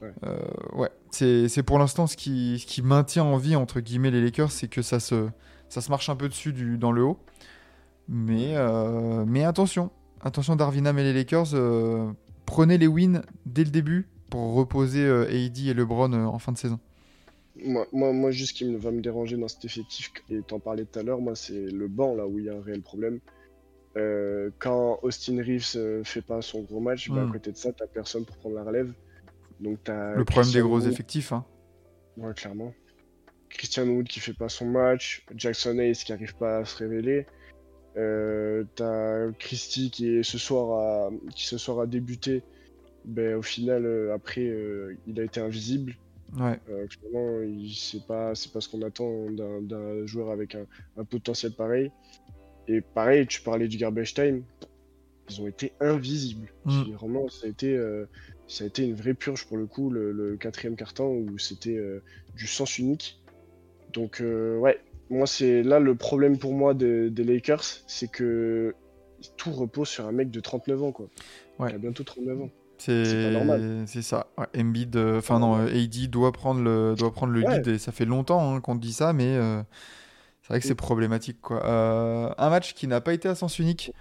[0.00, 0.12] Ouais.
[0.24, 0.36] Euh,
[0.74, 4.50] ouais, c'est pour l'instant ce qui, ce qui maintient en vie entre guillemets les Lakers,
[4.52, 5.28] c'est que ça se,
[5.68, 7.18] ça se marche un peu dessus du, dans le haut.
[8.08, 9.90] Mais, euh, mais attention,
[10.20, 12.10] attention Darvinham et les Lakers, euh,
[12.46, 16.52] prenez les wins dès le début pour reposer euh, AD et LeBron euh, en fin
[16.52, 16.80] de saison.
[17.62, 20.58] Moi, moi, moi, juste ce qui me, va me déranger dans cet effectif, et t'en
[20.58, 22.80] parlais tout à l'heure, moi, c'est le banc là où il y a un réel
[22.80, 23.20] problème.
[23.98, 27.72] Euh, quand Austin Reeves euh, fait pas son gros match, bah, à côté de ça,
[27.72, 28.90] t'as personne pour prendre la relève.
[29.60, 31.30] Donc t'as le problème des gros Wood- effectifs.
[31.32, 31.44] hein.
[32.16, 32.72] Ouais, clairement.
[33.50, 37.26] Christian Wood qui fait pas son match, Jackson Hayes qui arrive pas à se révéler.
[37.98, 42.42] Euh, t'as Christie qui est ce soir a, qui ce soir a débuté.
[43.04, 45.94] Ben, au final, euh, après, euh, il a été invisible.
[46.38, 46.58] Ouais.
[46.70, 47.40] Euh, clairement,
[47.74, 51.90] c'est pas, pas ce qu'on attend d'un- joueur avec un, un potentiel pareil.
[52.68, 54.42] Et pareil, tu parlais du garbage time,
[55.28, 56.48] ils ont été invisibles.
[56.64, 56.84] Mm.
[56.84, 58.06] Qui, Vraiment, ça a été, euh,
[58.46, 61.76] ça a été une vraie purge pour le coup, le, le quatrième carton où c'était
[61.76, 62.02] euh,
[62.36, 63.20] du sens unique.
[63.92, 64.78] Donc euh, ouais,
[65.10, 68.74] moi c'est là le problème pour moi de- des Lakers, c'est que
[69.36, 71.08] tout repose sur un mec de 39 ans quoi.
[71.58, 71.68] Ouais.
[71.70, 72.50] Il a bientôt 39 ans.
[73.86, 74.26] C'est ça.
[74.38, 77.58] Ouais, Embiid, euh, enfin non, AD doit prendre le, doit prendre le Ouais.
[77.58, 79.62] lead et ça fait longtemps hein, qu'on dit ça, mais euh,
[80.42, 81.40] c'est vrai que c'est problématique.
[81.40, 81.64] Quoi.
[81.64, 83.92] Euh, un match qui n'a pas été à sens unique,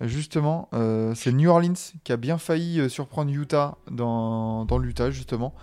[0.00, 0.68] justement,
[1.14, 1.72] c'est New Orleans
[2.04, 5.54] qui a bien failli surprendre Utah dans, dans l'Utah, justement.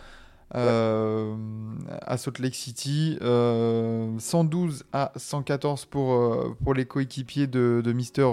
[0.51, 8.27] À Salt Lake City, euh, 112 à 114 pour, pour les coéquipiers de, de Mister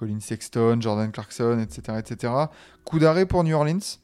[0.00, 1.98] Colin Sexton, Jordan Clarkson, etc.
[1.98, 2.32] etc.
[2.84, 3.98] Coup d'arrêt pour New Orleans,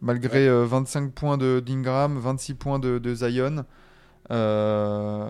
[0.00, 3.64] malgré euh, 25 points de d'Ingram, 26 points de, de Zion.
[4.30, 5.28] euh,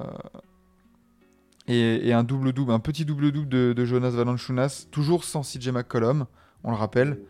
[1.67, 6.27] et, et un double-double, un petit double-double de, de Jonas Valanciunas, toujours sans CJ McCollum,
[6.63, 7.21] on le rappelle.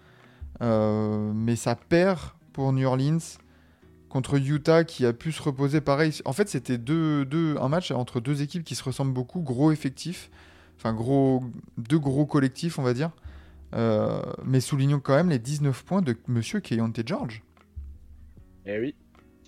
[0.61, 2.18] Euh, mais ça perd
[2.53, 3.18] pour New Orleans
[4.09, 6.12] contre Utah qui a pu se reposer pareil.
[6.25, 9.70] En fait, c'était deux, deux, un match entre deux équipes qui se ressemblent beaucoup, gros
[9.70, 10.31] effectifs,
[10.76, 11.42] enfin gros,
[11.78, 13.10] deux gros collectifs, on va dire.
[13.74, 17.42] Euh, mais soulignons quand même les 19 points de Monsieur Keyonte George,
[18.66, 18.94] Eh oui,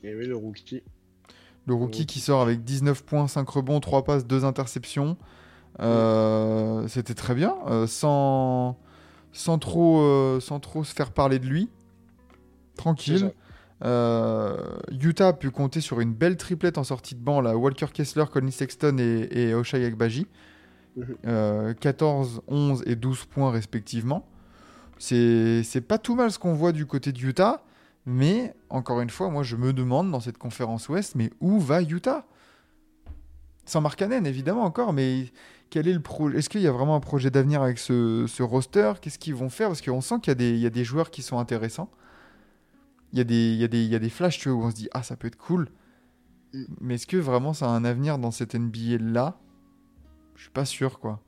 [0.03, 0.83] eh oui le rookie.
[1.67, 2.07] le rookie Oui.
[2.07, 5.17] qui sort avec 19 points, 5 rebonds, 3 passes, 2 interceptions.
[5.81, 8.79] Euh, C'était très bien, euh, sans,
[9.33, 11.69] sans, trop, sans trop se faire parler de lui.
[12.77, 13.31] Tranquille.
[13.83, 18.25] Utah a pu compter sur une belle triplette en sortie de banc, là, Walker Kessler,
[18.33, 20.27] Colin Sexton et, et Ochai Agbaji.
[20.97, 21.17] Mhm.
[21.27, 24.27] Euh, 14, 11 et 12 points respectivement.
[24.99, 27.63] C'est pas tout mal ce qu'on voit du côté de Utah,
[28.07, 31.83] mais encore une fois, moi je me demande dans cette conférence Ouest, mais où va
[31.83, 32.27] Utah?
[33.67, 35.27] Sans Markkanen évidemment encore, mais
[35.71, 38.43] quel est le pro Est-ce qu'il y a vraiment un projet d'avenir avec ce, ce
[38.43, 38.93] roster?
[39.03, 39.69] Qu'est-ce qu'ils vont faire?
[39.69, 41.91] Parce qu'on sent qu'il y, a des- il y a des joueurs qui sont intéressants.
[43.13, 44.59] Il y, a des, il, y a des, il y a des flashs tu vois,
[44.59, 45.69] où on se dit Ah, ça peut être cool.
[46.55, 46.65] Mm.
[46.81, 49.39] Mais est-ce que vraiment ça a un avenir dans cette NBA-là
[50.37, 51.23] Je suis pas sûr, quoi.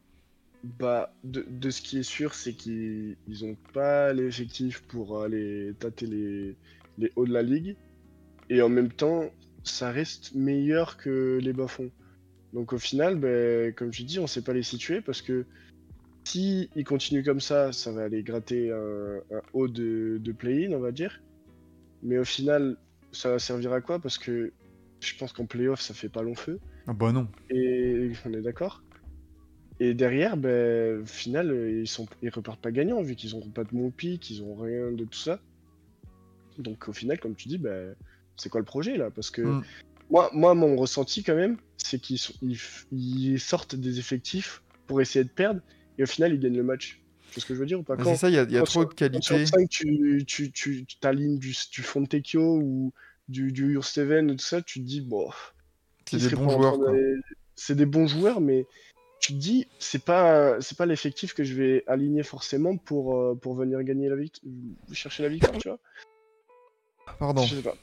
[0.62, 5.72] Bah, de, de ce qui est sûr, c'est qu'ils ils ont pas l'effectif pour aller
[5.78, 6.56] tâter les,
[6.98, 7.76] les hauts de la ligue.
[8.50, 9.30] Et en même temps,
[9.62, 11.90] ça reste meilleur que les bas-fonds.
[12.52, 15.44] Donc au final, ben, comme je dis, on sait pas les situer parce que
[16.24, 20.72] si il continue comme ça, ça va aller gratter un, un haut de, de play-in,
[20.72, 21.22] on va dire.
[22.02, 22.76] Mais au final,
[23.12, 23.98] ça va servir à quoi?
[23.98, 24.52] Parce que
[25.00, 26.58] je pense qu'en play-off, ça fait pas long feu.
[26.86, 27.28] Ah bah non.
[27.50, 28.82] Et on est d'accord?
[29.80, 33.48] Et derrière, ben, au final, euh, ils, sont, ils repartent pas gagnants vu qu'ils n'ont
[33.50, 35.40] pas de mon pic, ils ont rien de tout ça.
[36.58, 37.94] Donc au final, comme tu dis, ben,
[38.36, 39.10] c'est quoi le projet là?
[39.10, 39.62] Parce que Mm.
[40.10, 42.58] moi, moi, mon ressenti quand même, c'est qu'ils ils,
[42.90, 45.60] ils sortent des effectifs pour essayer de perdre
[45.96, 47.00] et au final, ils gagnent le match.
[47.34, 47.96] Vois ce que je veux dire ou pas?
[47.96, 49.22] Quand- C'est ça, il y a, y trop de qualité.
[49.22, 52.92] sur 5, tu, tu, tu, tu t'alignes du, du Fontecchio ou
[53.28, 55.28] du, du Ursteven et tout ça, tu te dis, bon,
[56.06, 56.78] C'est des bons joueurs.
[57.54, 58.66] C'est des bons joueurs, mais
[59.20, 63.34] tu te dis, c'est pas, c'est pas l'effectif que je vais aligner forcément pour, euh,
[63.34, 64.52] pour venir gagner la victoire,
[64.92, 65.78] chercher la victoire, tu vois.
[67.18, 67.42] Pardon.
[67.42, 67.74] Je sais pas.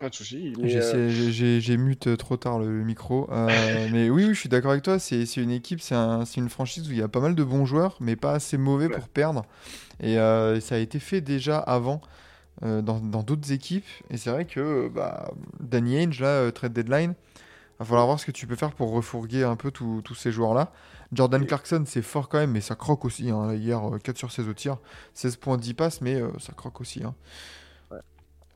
[0.00, 0.52] Pas de soucis.
[0.64, 3.28] J'ai- euh, J'ai mute trop tard le, le micro.
[3.30, 3.46] Euh,
[3.92, 4.98] mais oui, oui, je suis d'accord avec toi.
[4.98, 7.64] C'est une équipe, c'est un- une franchise où il y a pas mal de bons
[7.66, 8.94] joueurs, mais pas assez mauvais Ouais.
[8.94, 9.44] pour perdre.
[10.00, 12.00] Et euh, ça a été fait déjà avant
[12.64, 13.86] euh, dans d'autres équipes.
[14.10, 17.14] Et c'est vrai que bah, Danny Ainge, là, euh, trade deadline,
[17.80, 20.72] va falloir voir ce que tu peux faire pour refourguer un peu tous ces joueurs-là.
[21.12, 23.30] Jordan Et- Clarkson, c'est fort quand même, mais ça croque aussi.
[23.30, 23.54] hein.
[23.54, 24.78] Hier, euh, 4 sur 16 au tir,
[25.14, 27.02] 16 points, 10 passes, mais euh, ça croque aussi.
[27.04, 27.14] hein.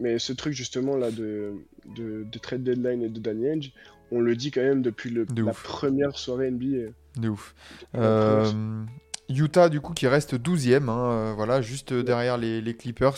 [0.01, 1.55] Mais ce truc justement là de,
[1.97, 3.73] de, de trade deadline et de Danny Ainge,
[4.13, 5.63] on le dit quand même depuis le, De la ouf.
[5.65, 6.93] première soirée NBA.
[7.17, 7.55] De ouf.
[7.97, 8.85] Euh,
[9.29, 13.17] Utah, du coup, qui reste 12e, hein, euh, voilà, juste derrière les, les Clippers,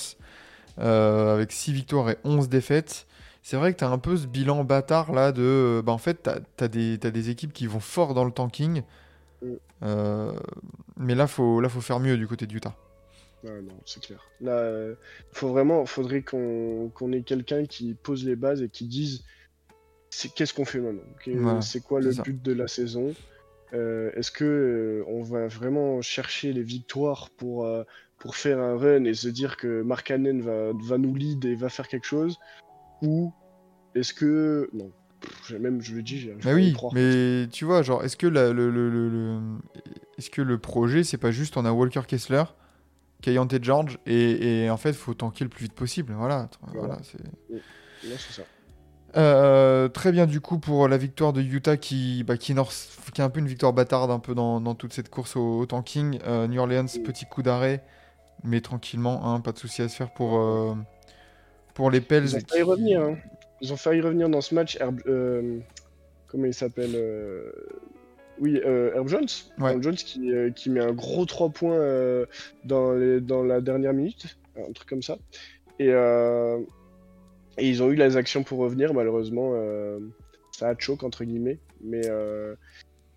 [0.78, 3.06] euh, avec 6 victoires et 11 défaites.
[3.42, 5.42] C'est vrai que tu as un peu ce bilan bâtard là de.
[5.42, 8.32] euh, Bah, en fait, tu as, des t'as des équipes qui vont fort dans le
[8.32, 8.82] tanking.
[9.42, 9.52] Mm.
[9.82, 10.32] Euh,
[10.96, 12.76] mais là, faut, là, faut faire mieux du côté de Utah.
[13.42, 14.22] Non, c'est clair.
[14.42, 14.94] Là, euh,
[15.32, 19.24] faut vraiment, faudrait qu'on ait quelqu'un qui pose les bases et qui dise
[20.10, 21.00] c'est- qu'est-ce qu'on fait maintenant?
[21.26, 22.22] Voilà, C'est quoi le ça.
[22.22, 23.14] but de la saison?
[23.72, 27.66] Euh, Est-ce que on va vraiment chercher les victoires pour,
[28.18, 31.54] pour faire un run et se dire que Mark Cannon va, va nous lead et
[31.54, 32.38] va faire quelque chose?
[33.02, 33.32] Ou
[33.94, 34.68] est-ce que.
[34.72, 36.94] Non, Pff, j'ai- même je le dis, j'arrive Mais y oui, croire.
[36.94, 39.40] mais tu vois, genre, est-ce que, la- le, le- le- le-
[40.18, 42.44] est-ce que le projet, c'est pas juste on a Walker Kessler,
[43.20, 46.14] Kayante George, et, et en fait, faut tanker le plus vite possible.
[46.16, 47.18] Voilà, voilà c'est.
[48.18, 48.42] Ça.
[49.16, 53.28] Euh, très bien du coup pour la victoire de Utah qui, bah, qui, est un
[53.28, 56.20] peu une victoire bâtarde un peu dans, dans toute cette course au, au tanking.
[56.26, 57.84] Euh, New Orleans, petit coup d'arrêt,
[58.44, 60.74] mais tranquillement, hein, pas de souci à se faire pour, euh,
[61.74, 62.24] pour les Pels.
[62.24, 63.00] Ils ont qui- failli revenir.
[63.02, 63.18] Hein.
[63.60, 64.76] Ils ont failli revenir dans ce match.
[64.80, 65.58] Herb, euh,
[66.28, 67.50] comment il s'appelle euh,
[68.38, 69.26] Oui, euh, Herb Jones.
[69.58, 69.72] Ouais.
[69.72, 71.78] Herb Jones qui, qui met un gros 3 points
[72.64, 74.38] dans, les- dans la dernière minute.
[74.56, 75.18] Un truc comme ça.
[75.78, 78.94] Et, et ils ont eu les actions pour revenir.
[78.94, 79.52] Malheureusement,
[80.52, 81.58] ça a choc entre guillemets.
[81.82, 82.02] Mais,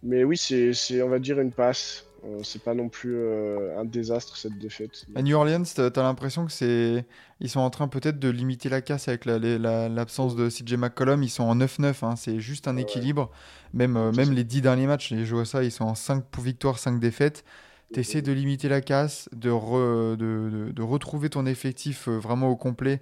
[0.01, 2.05] mais oui, c'est, on va dire, une passe.
[2.25, 5.05] Euh, c'est pas non plus euh, un désastre cette défaite.
[5.13, 7.05] À New Orleans, t'as l'impression que c'est.
[7.41, 10.49] Ils sont en train peut-être de limiter la casse avec la- les- la- l'absence de
[10.49, 11.21] CJ McCollum.
[11.21, 12.83] Ils sont en 9-9, hein, c'est juste un Ouais.
[12.83, 13.29] équilibre.
[13.73, 16.79] Même, euh, même les 10 derniers matchs, les joueurs ça, ils sont en 5 victoires,
[16.79, 17.43] 5 défaites.
[17.91, 22.55] T'essaies de limiter la casse, de, re- de, de- de retrouver ton effectif vraiment au
[22.55, 23.01] complet.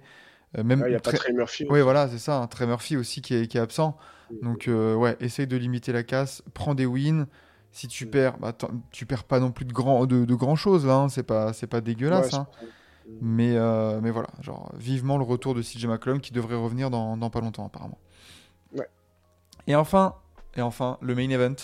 [0.56, 1.64] Même Il n'y a pas très- Trey Murphy.
[1.70, 2.38] Oui, voilà, c'est ça.
[2.42, 2.46] hein.
[2.48, 3.96] Trey Murphy aussi qui est, qui est absent.
[4.42, 7.26] Donc, euh, ouais, essaye de limiter la casse, prends des wins.
[7.74, 8.52] Si tu perds, bah,
[8.90, 10.94] tu perds pas non plus de grand, de, de grand chose là.
[10.96, 11.08] hein.
[11.08, 12.32] C'est pas, c'est pas dégueulasse.
[12.32, 12.46] Ouais, hein.
[13.20, 17.16] Mais, euh, mais voilà, genre, vivement le retour de CJ McCollum qui devrait revenir dans,
[17.16, 17.98] dans pas longtemps, apparemment.
[18.76, 18.88] Ouais.
[19.66, 20.14] Et enfin,
[20.54, 21.56] et enfin, le main event.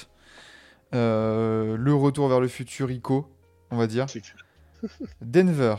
[0.95, 3.31] Euh, le retour vers le futur ICO,
[3.71, 4.07] on va dire.
[5.21, 5.77] Denver,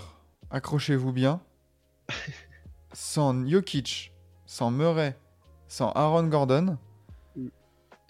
[0.52, 1.42] accrochez-vous bien.
[2.94, 4.14] Sans Jokic,
[4.46, 5.18] sans Murray,
[5.68, 6.78] sans Aaron Gordon.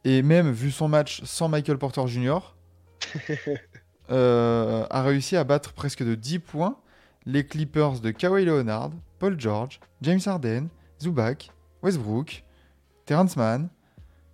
[0.05, 2.39] Et même vu son match sans Michael Porter Jr.,
[4.12, 6.77] euh, a réussi à battre presque de 10 points
[7.25, 10.67] les Clippers de Kawhi Leonard, Paul George, James Harden,
[11.01, 11.51] Zubac,
[11.83, 12.43] Westbrook,
[13.05, 13.69] Terrence Mann,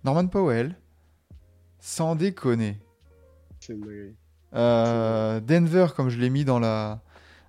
[0.04, 0.76] Norman Powell,
[1.78, 2.78] sans déconner.
[4.54, 7.02] Euh, Denver, comme je l'ai mis dans la,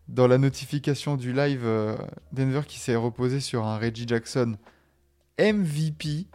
[0.08, 1.96] dans la notification du live, euh,
[2.32, 4.58] Denver qui s'est reposé sur un Reggie Jackson
[5.40, 6.28] MVP.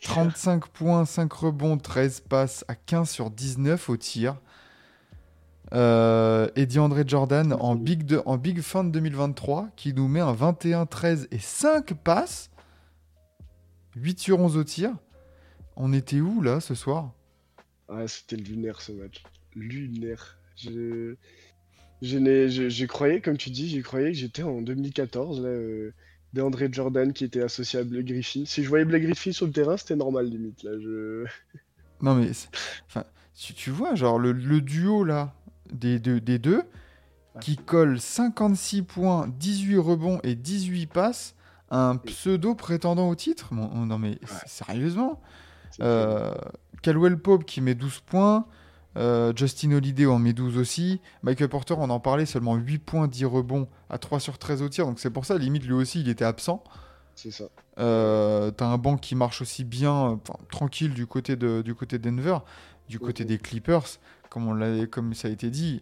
[0.00, 4.36] 35 points, 5 rebonds, 13 passes à 15 sur 19 au tir.
[5.74, 10.20] Euh, et DeAndre Jordan en big, de, en big fin de 2023 qui nous met
[10.20, 12.50] un 21, 13 et 5 passes.
[13.96, 14.92] 8 sur 11 au tir.
[15.76, 17.12] On était où là ce soir?
[17.88, 19.22] Ah, c'était lunaire ce match.
[19.54, 20.38] Lunaire.
[20.56, 21.14] Je,
[22.02, 25.48] je, n'ai- je, je croyais, comme tu dis, j'y croyais que j'étais en 2014, là,
[25.48, 25.92] euh,
[26.32, 28.44] DeAndre Jordan qui était associé à Blake Griffin.
[28.44, 30.62] Si je voyais Blake Griffin sur le terrain, c'était normal limite.
[30.62, 31.24] Là, je...
[32.00, 32.30] Non, mais
[32.86, 35.34] enfin, tu, tu vois, genre le, le duo là
[35.72, 36.62] des deux, des deux
[37.40, 41.34] qui colle 56 points, 18 rebonds et 18 passes
[41.70, 43.48] à un pseudo prétendant au titre?
[43.52, 45.20] Bon, oh, non, mais sérieusement?
[45.80, 46.34] Euh,
[46.82, 48.46] Caldwell Pope qui met 12 points.
[48.98, 51.00] Euh, Justin Holiday en met 12 aussi.
[51.22, 54.68] Michael Porter, on en parlait, seulement 8 points, 10 rebonds à 3 sur 13 au
[54.68, 54.84] tir.
[54.86, 56.62] Donc c'est pour ça, limite, lui aussi, il était absent.
[57.14, 57.44] c'est ça.
[57.78, 60.16] Euh, T'as un banc qui marche aussi bien, euh,
[60.50, 62.38] tranquille du côté de du côté de Denver,
[62.88, 63.28] du côté Mhm.
[63.28, 63.84] des Clippers,
[64.30, 65.80] comme on l'a, comme ça a été dit,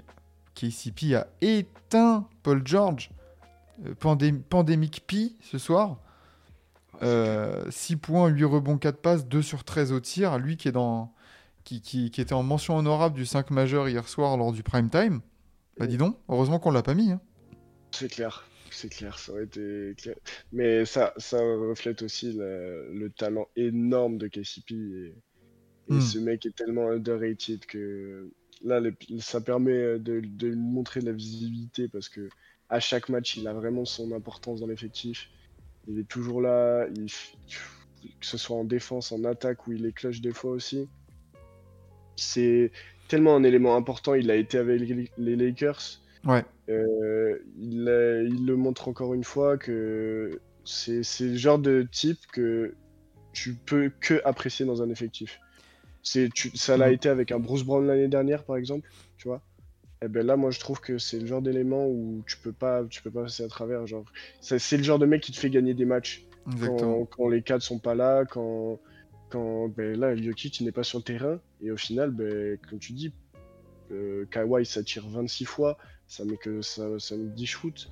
[0.54, 3.10] KCP a éteint Paul George,
[3.86, 5.96] euh, pandé- pandémique P ce soir.
[7.02, 10.38] Euh, 6 points, 8 rebonds, 4 passes, 2 sur 13 au tir.
[10.38, 11.12] Lui qui est dans
[11.66, 14.88] qui, qui- qui était en mention honorable du 5 majeur hier soir lors du prime
[14.88, 15.20] time.
[15.78, 17.10] Bah dis donc, heureusement qu'on l'a pas mis.
[17.10, 17.20] hein.
[17.90, 20.14] C'est clair, c'est clair, ça aurait été clair.
[20.52, 24.74] Mais ça, ça reflète aussi le, le talent énorme de KCP.
[24.74, 25.14] Et,
[25.96, 26.00] et Hmm.
[26.00, 28.30] ce mec est tellement underrated que
[28.64, 32.28] là, le- ça permet de, de lui montrer de la visibilité parce que
[32.68, 35.28] à chaque match, il a vraiment son importance dans l'effectif.
[35.88, 37.06] Il est toujours là, il
[38.20, 40.88] que ce soit en défense, en attaque, où il est clutch des fois aussi.
[42.16, 42.72] C'est
[43.08, 44.14] tellement un élément important.
[44.14, 44.80] Il a été avec
[45.18, 46.00] les- Lakers.
[46.24, 46.44] Ouais.
[46.68, 52.18] Euh, il, a- il le montre encore une fois que c'est le genre de type
[52.32, 52.74] que
[53.32, 55.38] tu peux que apprécier dans un effectif.
[56.02, 56.94] C'est tu, ça l'a Mhm.
[56.94, 59.42] été avec un Bruce Brown l'année dernière par exemple, tu vois.
[60.02, 62.84] Et ben là, moi je trouve que c'est le genre d'élément où tu peux pas,
[62.90, 63.86] tu peux pas passer à travers.
[63.86, 64.04] Genre,
[64.40, 66.26] c'est le genre de mec qui te fait gagner des matchs
[67.10, 68.78] quand les cadres sont pas là, quand,
[69.30, 72.92] quand ben là, Jokic n'est pas sur le terrain, et au final, ben, comme tu
[72.92, 73.12] dis,
[73.92, 77.88] euh, Kawhi ça tire 26 fois, ça met que ça, ça met 10 shoots.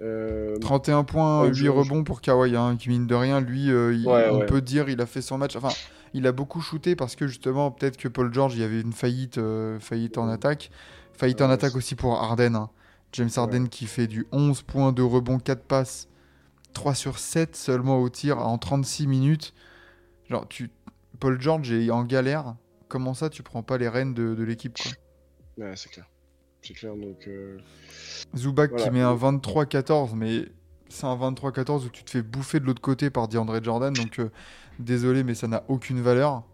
[0.00, 3.70] Euh, 31 points, Ouais, 8 je- rebonds pour Kawhi, hein, qui mine de rien, lui,
[3.70, 4.46] euh, il- Ouais, on ouais.
[4.46, 5.54] peut dire il a fait son match.
[5.54, 5.68] Enfin,
[6.12, 8.92] il a beaucoup shooté parce que justement, peut-être que Paul George, il y avait une
[8.92, 10.70] faillite, euh, faillite en attaque.
[11.12, 12.56] Faillite en attaque aussi pour Harden.
[12.56, 12.70] hein.
[13.12, 16.08] James Harden qui fait du 11 points de rebond, 4 passes,
[16.72, 19.52] 3 sur 7 seulement au tir en 36 minutes.
[20.28, 20.70] Genre, tu...
[21.20, 22.56] Paul George est en galère.
[22.88, 24.92] Comment ça, tu prends pas les rênes de, de l'équipe quoi
[25.66, 26.06] ouais, c'est clair.
[26.62, 27.26] C'est clair, donc...
[27.26, 27.58] euh,
[28.36, 28.84] Zubac Voilà.
[28.84, 30.46] qui met un 23-14, mais
[30.88, 34.18] c'est un 23-14 où tu te fais bouffer de l'autre côté par DeAndre Jordan, donc
[34.18, 34.30] euh,
[34.78, 36.44] désolé, mais ça n'a aucune valeur.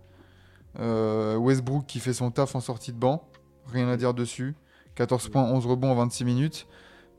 [0.79, 3.29] Euh, Westbrook qui fait son taf en sortie de banc,
[3.67, 4.55] rien à dire dessus.
[4.95, 6.67] 14 points, 11 rebonds en 26 minutes.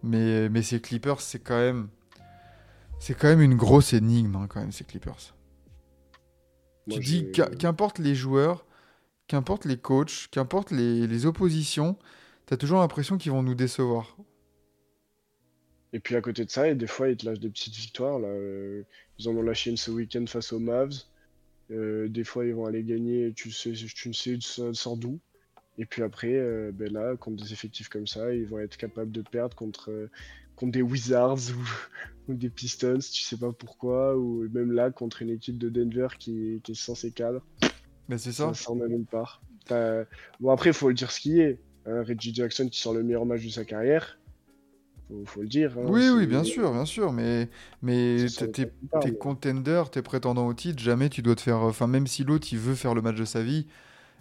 [0.04, 1.90] Mais, mais ces Clippers, c'est quand même.
[3.00, 5.36] C'est quand même une grosse énigme, hein, quand même, ces Clippers.
[6.88, 8.66] Moi, tu dis, qu'importe les joueurs,
[9.28, 11.98] qu'importe les coachs, qu'importe les, les oppositions,
[12.46, 14.18] t'as toujours l'impression qu'ils vont nous décevoir.
[15.94, 18.20] Et puis à côté de ça, et des fois, ils te lâchent des petites victoires.
[18.20, 18.28] Là.
[18.28, 18.84] euh,
[19.18, 21.04] Ils en ont lâché une ce week-end face aux Mavs.
[21.72, 24.38] Euh, des fois, ils vont aller gagner, tu sais, tu ne sais
[24.74, 25.20] sort d'où.
[25.78, 29.12] Et puis après, euh, ben là, contre des effectifs comme ça, ils vont être capables
[29.12, 30.10] de perdre contre, euh,
[30.60, 31.70] contre des Wizards ou,
[32.32, 36.08] ou des Pistons, tu sais pas pourquoi, ou même là, contre une équipe de Denver
[36.20, 37.42] qui, qui est censée cadre.
[38.10, 38.54] Mais c'est ça.
[38.54, 39.42] Ça, en a même part.
[40.40, 41.60] Bon, après, il faut le dire ce qui est.
[41.86, 44.18] hein, Reggie Jackson qui sort le meilleur match de sa carrière.
[45.08, 45.78] Faut, faut le dire.
[45.78, 47.50] hein, Oui, oui, bien sûr, bien sûr, mais,
[47.82, 48.72] mais t'es
[49.04, 51.58] mais- contender, t'es prétendant au titre, jamais tu dois te faire.
[51.58, 53.68] Enfin, même si l'autre il veut faire le match de sa vie.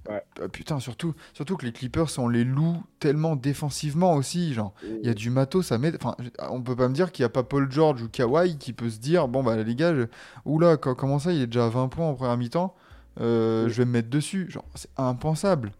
[0.08, 0.22] Ouais.
[0.40, 4.54] euh, putain, surtout, surtout que les Clippers, on les loue tellement défensivement aussi.
[4.54, 5.98] Genre, il y a du matos à mettre.
[6.04, 6.16] Enfin,
[6.50, 8.90] on peut pas me dire qu'il n'y a pas Paul George ou Kawhi qui peut
[8.90, 10.06] se dire bon, bah les gars, je-
[10.44, 12.74] oula, co- comment ça, il est déjà à 20 points en première mi-temps,
[13.20, 13.70] euh, Oui.
[13.72, 14.50] je vais me mettre dessus.
[14.50, 15.72] Genre, c'est impensable.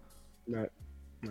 [0.50, 0.68] Ouais,
[1.22, 1.30] ouais.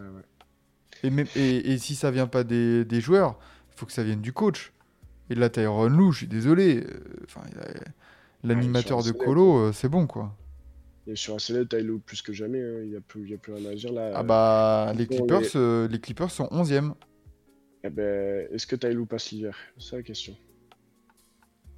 [1.04, 3.38] Et, même, et, et si ça vient pas des, des joueurs,
[3.74, 4.72] il faut que ça vienne du coach.
[5.30, 6.84] Et là, Tyron Lou, je suis désolé.
[6.88, 7.68] euh, Enfin, il a-
[8.44, 10.34] l'animateur de Colo, euh, c'est bon quoi.
[11.08, 13.38] Et sur un CD, Tylo plus que jamais, hein, il n'y a, plus- il a
[13.38, 14.12] plus rien à dire là.
[14.14, 16.94] Ah bah, les Clippers, euh, les Clippers sont 11e.
[17.84, 19.56] Eh ben, Est-ce que Tylo passe l'hiver?
[19.78, 20.36] C'est la question.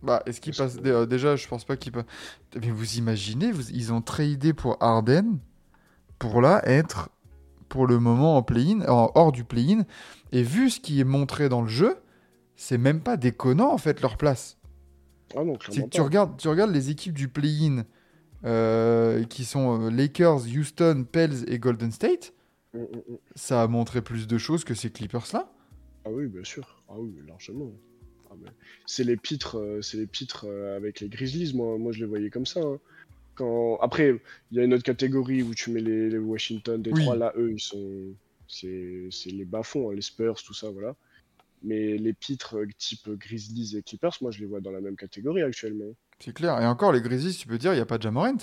[0.02, 2.06] Bah, est-ce que- dé- euh, Déjà, je pense pas qu'ils passent.
[2.60, 5.38] Mais vous imaginez, vous- ils ont tradé pour Harden
[6.18, 7.10] pour là être
[7.68, 9.84] pour le moment en play-in, hors du play-in.
[10.32, 11.98] Et vu ce qui est montré dans le jeu,
[12.56, 14.58] c'est même pas déconnant en fait leur place.
[15.36, 17.84] Ah non, C'est que tu regardes, tu regardes les équipes du play-in
[18.46, 22.34] euh, qui sont euh, Lakers, Houston, Pels et Golden State.
[22.74, 23.18] Mm, mm, mm.
[23.36, 25.52] Ça a montré plus de choses que ces Clippers-là.
[26.06, 26.82] Ah oui, bien sûr.
[26.88, 27.72] Ah oui, largement.
[28.32, 28.52] Ah ben,
[28.86, 31.54] C'est les pitres, euh, c'est les pitres euh, avec les Grizzlies.
[31.56, 32.62] Moi, moi, je les voyais comme ça.
[32.62, 32.80] hein.
[33.36, 33.78] Quand...
[33.82, 34.20] Après,
[34.52, 37.14] il y a une autre catégorie où tu mets les, les Washington, Détroit.
[37.14, 37.20] Oui.
[37.20, 38.14] Là, eux, ils sont,
[38.48, 40.96] c'est c'est les bas-fonds, hein, les Spurs, tout ça, voilà.
[41.64, 45.42] Mais les pitres type Grizzlies et Clippers, moi je les vois dans la même catégorie
[45.42, 45.94] actuellement.
[46.24, 46.62] C'est clair.
[46.62, 48.38] Et encore, les Grizzlies, tu peux dire, il n'y a pas de Jamorant.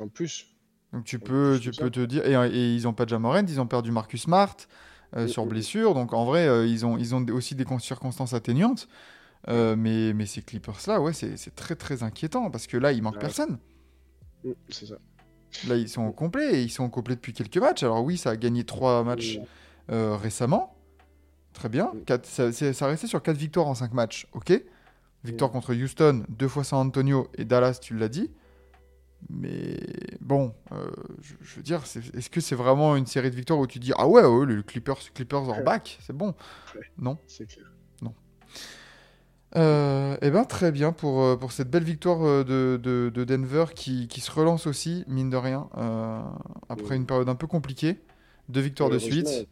[0.00, 0.46] En plus.
[0.92, 1.90] Donc tu En peux, tu peux ça.
[1.90, 2.26] te dire.
[2.26, 4.54] Et, et ils n'ont pas de Jamorant, ils ont perdu Marcus Smart
[5.16, 5.48] euh, Mm, sur mm.
[5.48, 5.94] blessure.
[5.94, 8.88] Donc en vrai, euh, ils, ont, ils ont aussi des con- circonstances atténuantes.
[9.48, 13.02] Euh, mais, mais ces Clippers-là, ouais, c'est c'est très très inquiétant parce que là, il
[13.02, 13.20] manque Ouais.
[13.20, 13.58] personne.
[14.44, 14.94] Mm, C'est ça.
[15.68, 17.82] Là, ils sont au complet et ils sont au complet depuis quelques matchs.
[17.82, 19.38] Alors oui, ça a gagné trois matchs
[19.90, 20.76] euh, récemment.
[21.52, 21.90] Très bien.
[21.94, 22.04] Mm.
[22.04, 24.26] Quatre- ça, ça restait sur 4 victoires en 5 matchs.
[24.32, 24.52] Ok.
[25.24, 28.30] Victoire contre Houston, deux fois San Antonio et Dallas, tu l'as dit.
[29.30, 29.78] Mais
[30.20, 33.66] bon, euh, je, je veux dire, est-ce que c'est vraiment une série de victoires où
[33.68, 36.34] tu dis Ah ouais, ouais, le Clippers, Clippers are back, c'est bon
[36.74, 36.80] Ouais.
[36.98, 37.66] Non C'est clair.
[39.54, 43.24] Euh, Eh ben très bien pour, euh, pour cette belle victoire euh, de, de- de
[43.24, 46.22] Denver qui, qui se relance aussi, mine de rien, euh,
[46.70, 46.96] après Ouais.
[46.96, 48.00] une période un peu compliquée.
[48.48, 49.46] Deux victoires de suite.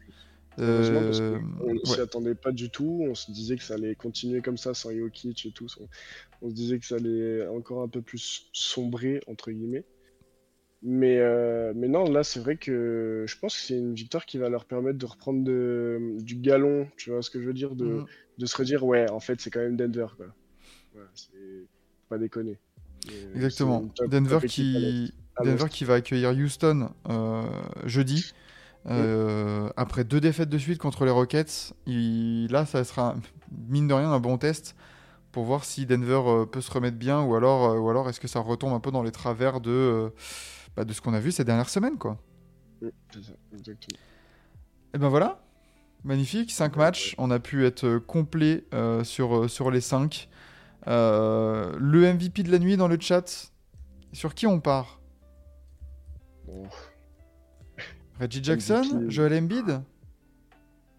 [0.57, 3.05] Heureusement, parce Euh, qu'on ne s'y attendait pas du tout.
[3.09, 5.67] On se disait que ça allait continuer comme ça sans Jokic et tout.
[5.79, 5.87] On,
[6.41, 9.85] on se disait que ça allait encore un peu plus sombrer, entre guillemets.
[10.83, 14.37] Mais, euh, mais non, là, c'est vrai que je pense que c'est une victoire qui
[14.39, 16.87] va leur permettre de reprendre de- du galon.
[16.97, 18.05] Tu vois ce que je veux dire de, Mhm.
[18.39, 20.07] de se redire, ouais, en fait, c'est quand même Denver.
[20.17, 20.25] Quoi.
[21.13, 21.67] C'est
[22.09, 22.57] pas déconner.
[23.35, 23.87] Exactement.
[23.95, 27.43] top- Denver, top qui va accueillir Houston euh,
[27.85, 28.33] jeudi.
[28.87, 33.15] Euh, Après deux défaites de suite contre les Rockets, il- là, ça sera,
[33.67, 34.75] mine de rien, un bon test
[35.31, 38.19] pour voir si Denver euh, peut se remettre bien ou alors, euh, ou alors est-ce
[38.19, 40.11] que ça retombe un peu dans les travers de,
[40.75, 41.97] bah, de ce qu'on a vu ces dernières semaines.
[41.97, 42.17] Quoi.
[42.81, 43.99] Mm, c'est ça, exactement.
[44.93, 45.41] Et ben voilà,
[46.03, 50.27] magnifique, 5 matchs, on a pu être complet euh, sur, sur les 5.
[50.87, 53.51] le MVP de la nuit dans le chat,
[54.11, 54.99] sur qui on part?
[56.45, 56.63] Bon.
[58.21, 59.09] Reggie Jackson MVP.
[59.11, 59.81] Joel Embiid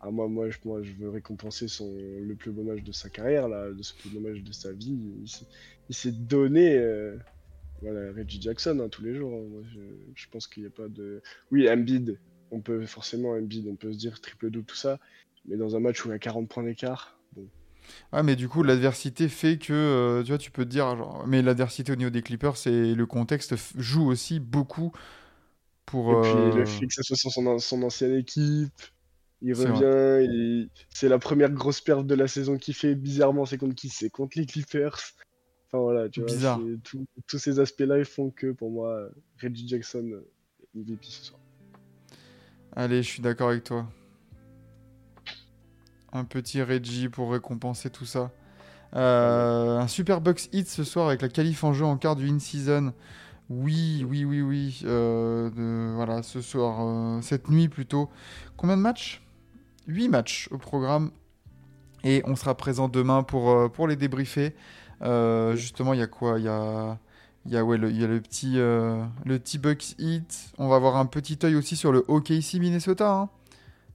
[0.01, 3.09] Ah, moi, moi, je, moi, je veux récompenser son, le plus beau match de sa
[3.09, 4.99] carrière, là, de ce plus beau match de sa vie.
[5.89, 7.17] Il s'est- donné, euh,
[7.81, 9.33] voilà, Reggie Jackson, hein, tous les jours.
[9.33, 9.47] hein.
[9.51, 9.79] Moi, je,
[10.17, 11.23] je pense qu'il n'y a pas de.
[11.53, 12.19] Oui, Embiid,
[12.51, 14.99] on peut forcément, Embiid, on peut se dire triple-double, tout ça.
[15.47, 17.47] Mais dans un match où il y a 40 points d'écart, bon.
[18.13, 21.25] Ouais, mais du coup, l'adversité fait que, euh, tu vois, tu peux te dire, genre,
[21.27, 24.93] mais l'adversité au niveau des Clippers, c'est le contexte joue aussi beaucoup
[25.93, 26.11] pour.
[26.13, 28.73] Et puis euh, le fait que ça soit son, ancienne équipe,
[29.43, 32.95] il revient, il- c'est la première grosse perte de la saison qu'il fait.
[32.95, 33.89] Bizarrement, c'est contre qui?
[33.91, 34.99] C'est contre les Clippers.
[35.69, 36.61] Enfin voilà, tu vois, Bizarre.
[36.83, 39.09] tout- tous ces aspects-là, font que pour moi,
[39.43, 40.29] Reggie Jackson, euh,
[40.75, 41.41] MVP ce soir.
[42.75, 43.87] Allez, je suis d'accord avec toi.
[46.13, 48.31] Un petit Reggie pour récompenser tout ça.
[48.95, 52.29] Euh, un super Bucks hit ce soir avec la qualif en jeu en quart du
[52.29, 52.93] in-season.
[53.55, 54.81] Oui, oui, oui, oui.
[54.85, 58.09] euh, de- voilà, ce soir, euh, cette nuit plutôt.
[58.57, 59.23] Combien de matchs?
[59.87, 61.11] 8 matchs au programme.
[62.05, 64.55] Et on sera présent demain pour, euh, pour les débriefer.
[65.03, 66.39] Euh, justement, il y a quoi?
[66.39, 66.99] Il y a,
[67.47, 70.53] y a, ouais, le, y a le petit, le petit Bucks hit.
[70.59, 73.13] On va avoir un petit œil aussi sur le OKC Minnesota.
[73.13, 73.29] Hein.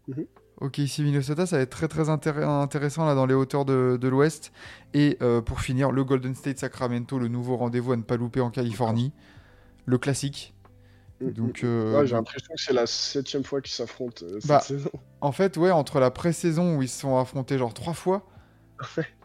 [0.08, 0.26] Mhm.
[0.62, 4.08] OKC Minnesota, ça va être très très intér- intéressant là dans les hauteurs de, de
[4.08, 4.52] l'Ouest.
[4.94, 8.42] Et euh, pour finir, le Golden State Sacramento, le nouveau rendez-vous à ne pas louper
[8.42, 9.12] en Californie.
[9.88, 10.54] Le classique.
[11.20, 14.60] Donc, euh, Ouais, j'ai l'impression que c'est la septième fois qu'ils s'affrontent euh, cette Bah,
[14.60, 14.92] saison.
[15.22, 18.28] en fait, ouais, entre la pré-saison où ils se sont affrontés genre trois fois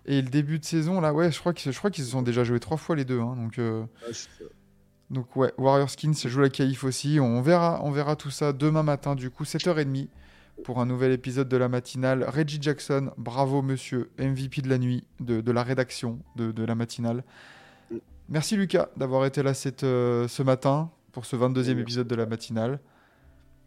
[0.07, 2.23] et le début de saison, là, ouais, je crois qu'ils je crois qu'ils se sont
[2.23, 3.21] déjà joués trois fois les deux.
[3.21, 4.15] hein, donc, euh, Ouais,
[5.11, 7.19] donc, ouais, Warrior Skins joue la qualif aussi.
[7.21, 10.09] On verra, on verra tout ça demain matin, du coup, 7h30
[10.65, 12.25] pour un nouvel épisode de la matinale.
[12.27, 16.75] Reggie Jackson, bravo monsieur, MVP de la nuit, de, de la rédaction de, de la
[16.75, 17.25] matinale.
[18.33, 21.71] Merci Lucas d'avoir été là cette, euh, ce matin pour ce 22e Merci.
[21.73, 22.81] épisode de la matinale.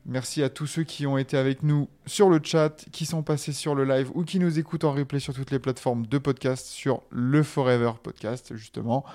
[0.08, 3.54] Merci à tous ceux qui ont été avec nous sur le chat, qui sont passés
[3.54, 6.66] sur le live ou qui nous écoutent en replay sur toutes les plateformes de podcast,
[6.66, 9.06] sur le Forever Podcast, justement.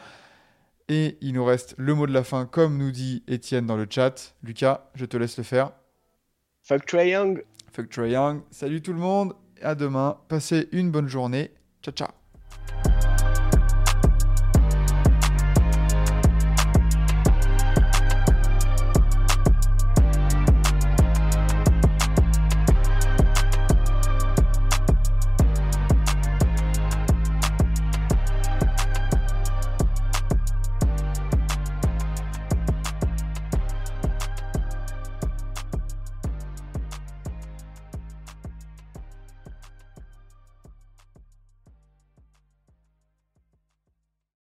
[0.88, 3.88] Et il nous reste le mot de la fin, comme nous dit Étienne dans le
[3.90, 4.36] chat.
[4.44, 5.72] Lucas, je te laisse le faire.
[6.62, 8.42] Fuck Trae Young Fuck Trae Young.
[8.52, 9.34] Salut tout le monde.
[9.62, 10.16] À demain.
[10.28, 11.50] Passez une bonne journée.
[11.82, 12.19] Ciao, ciao.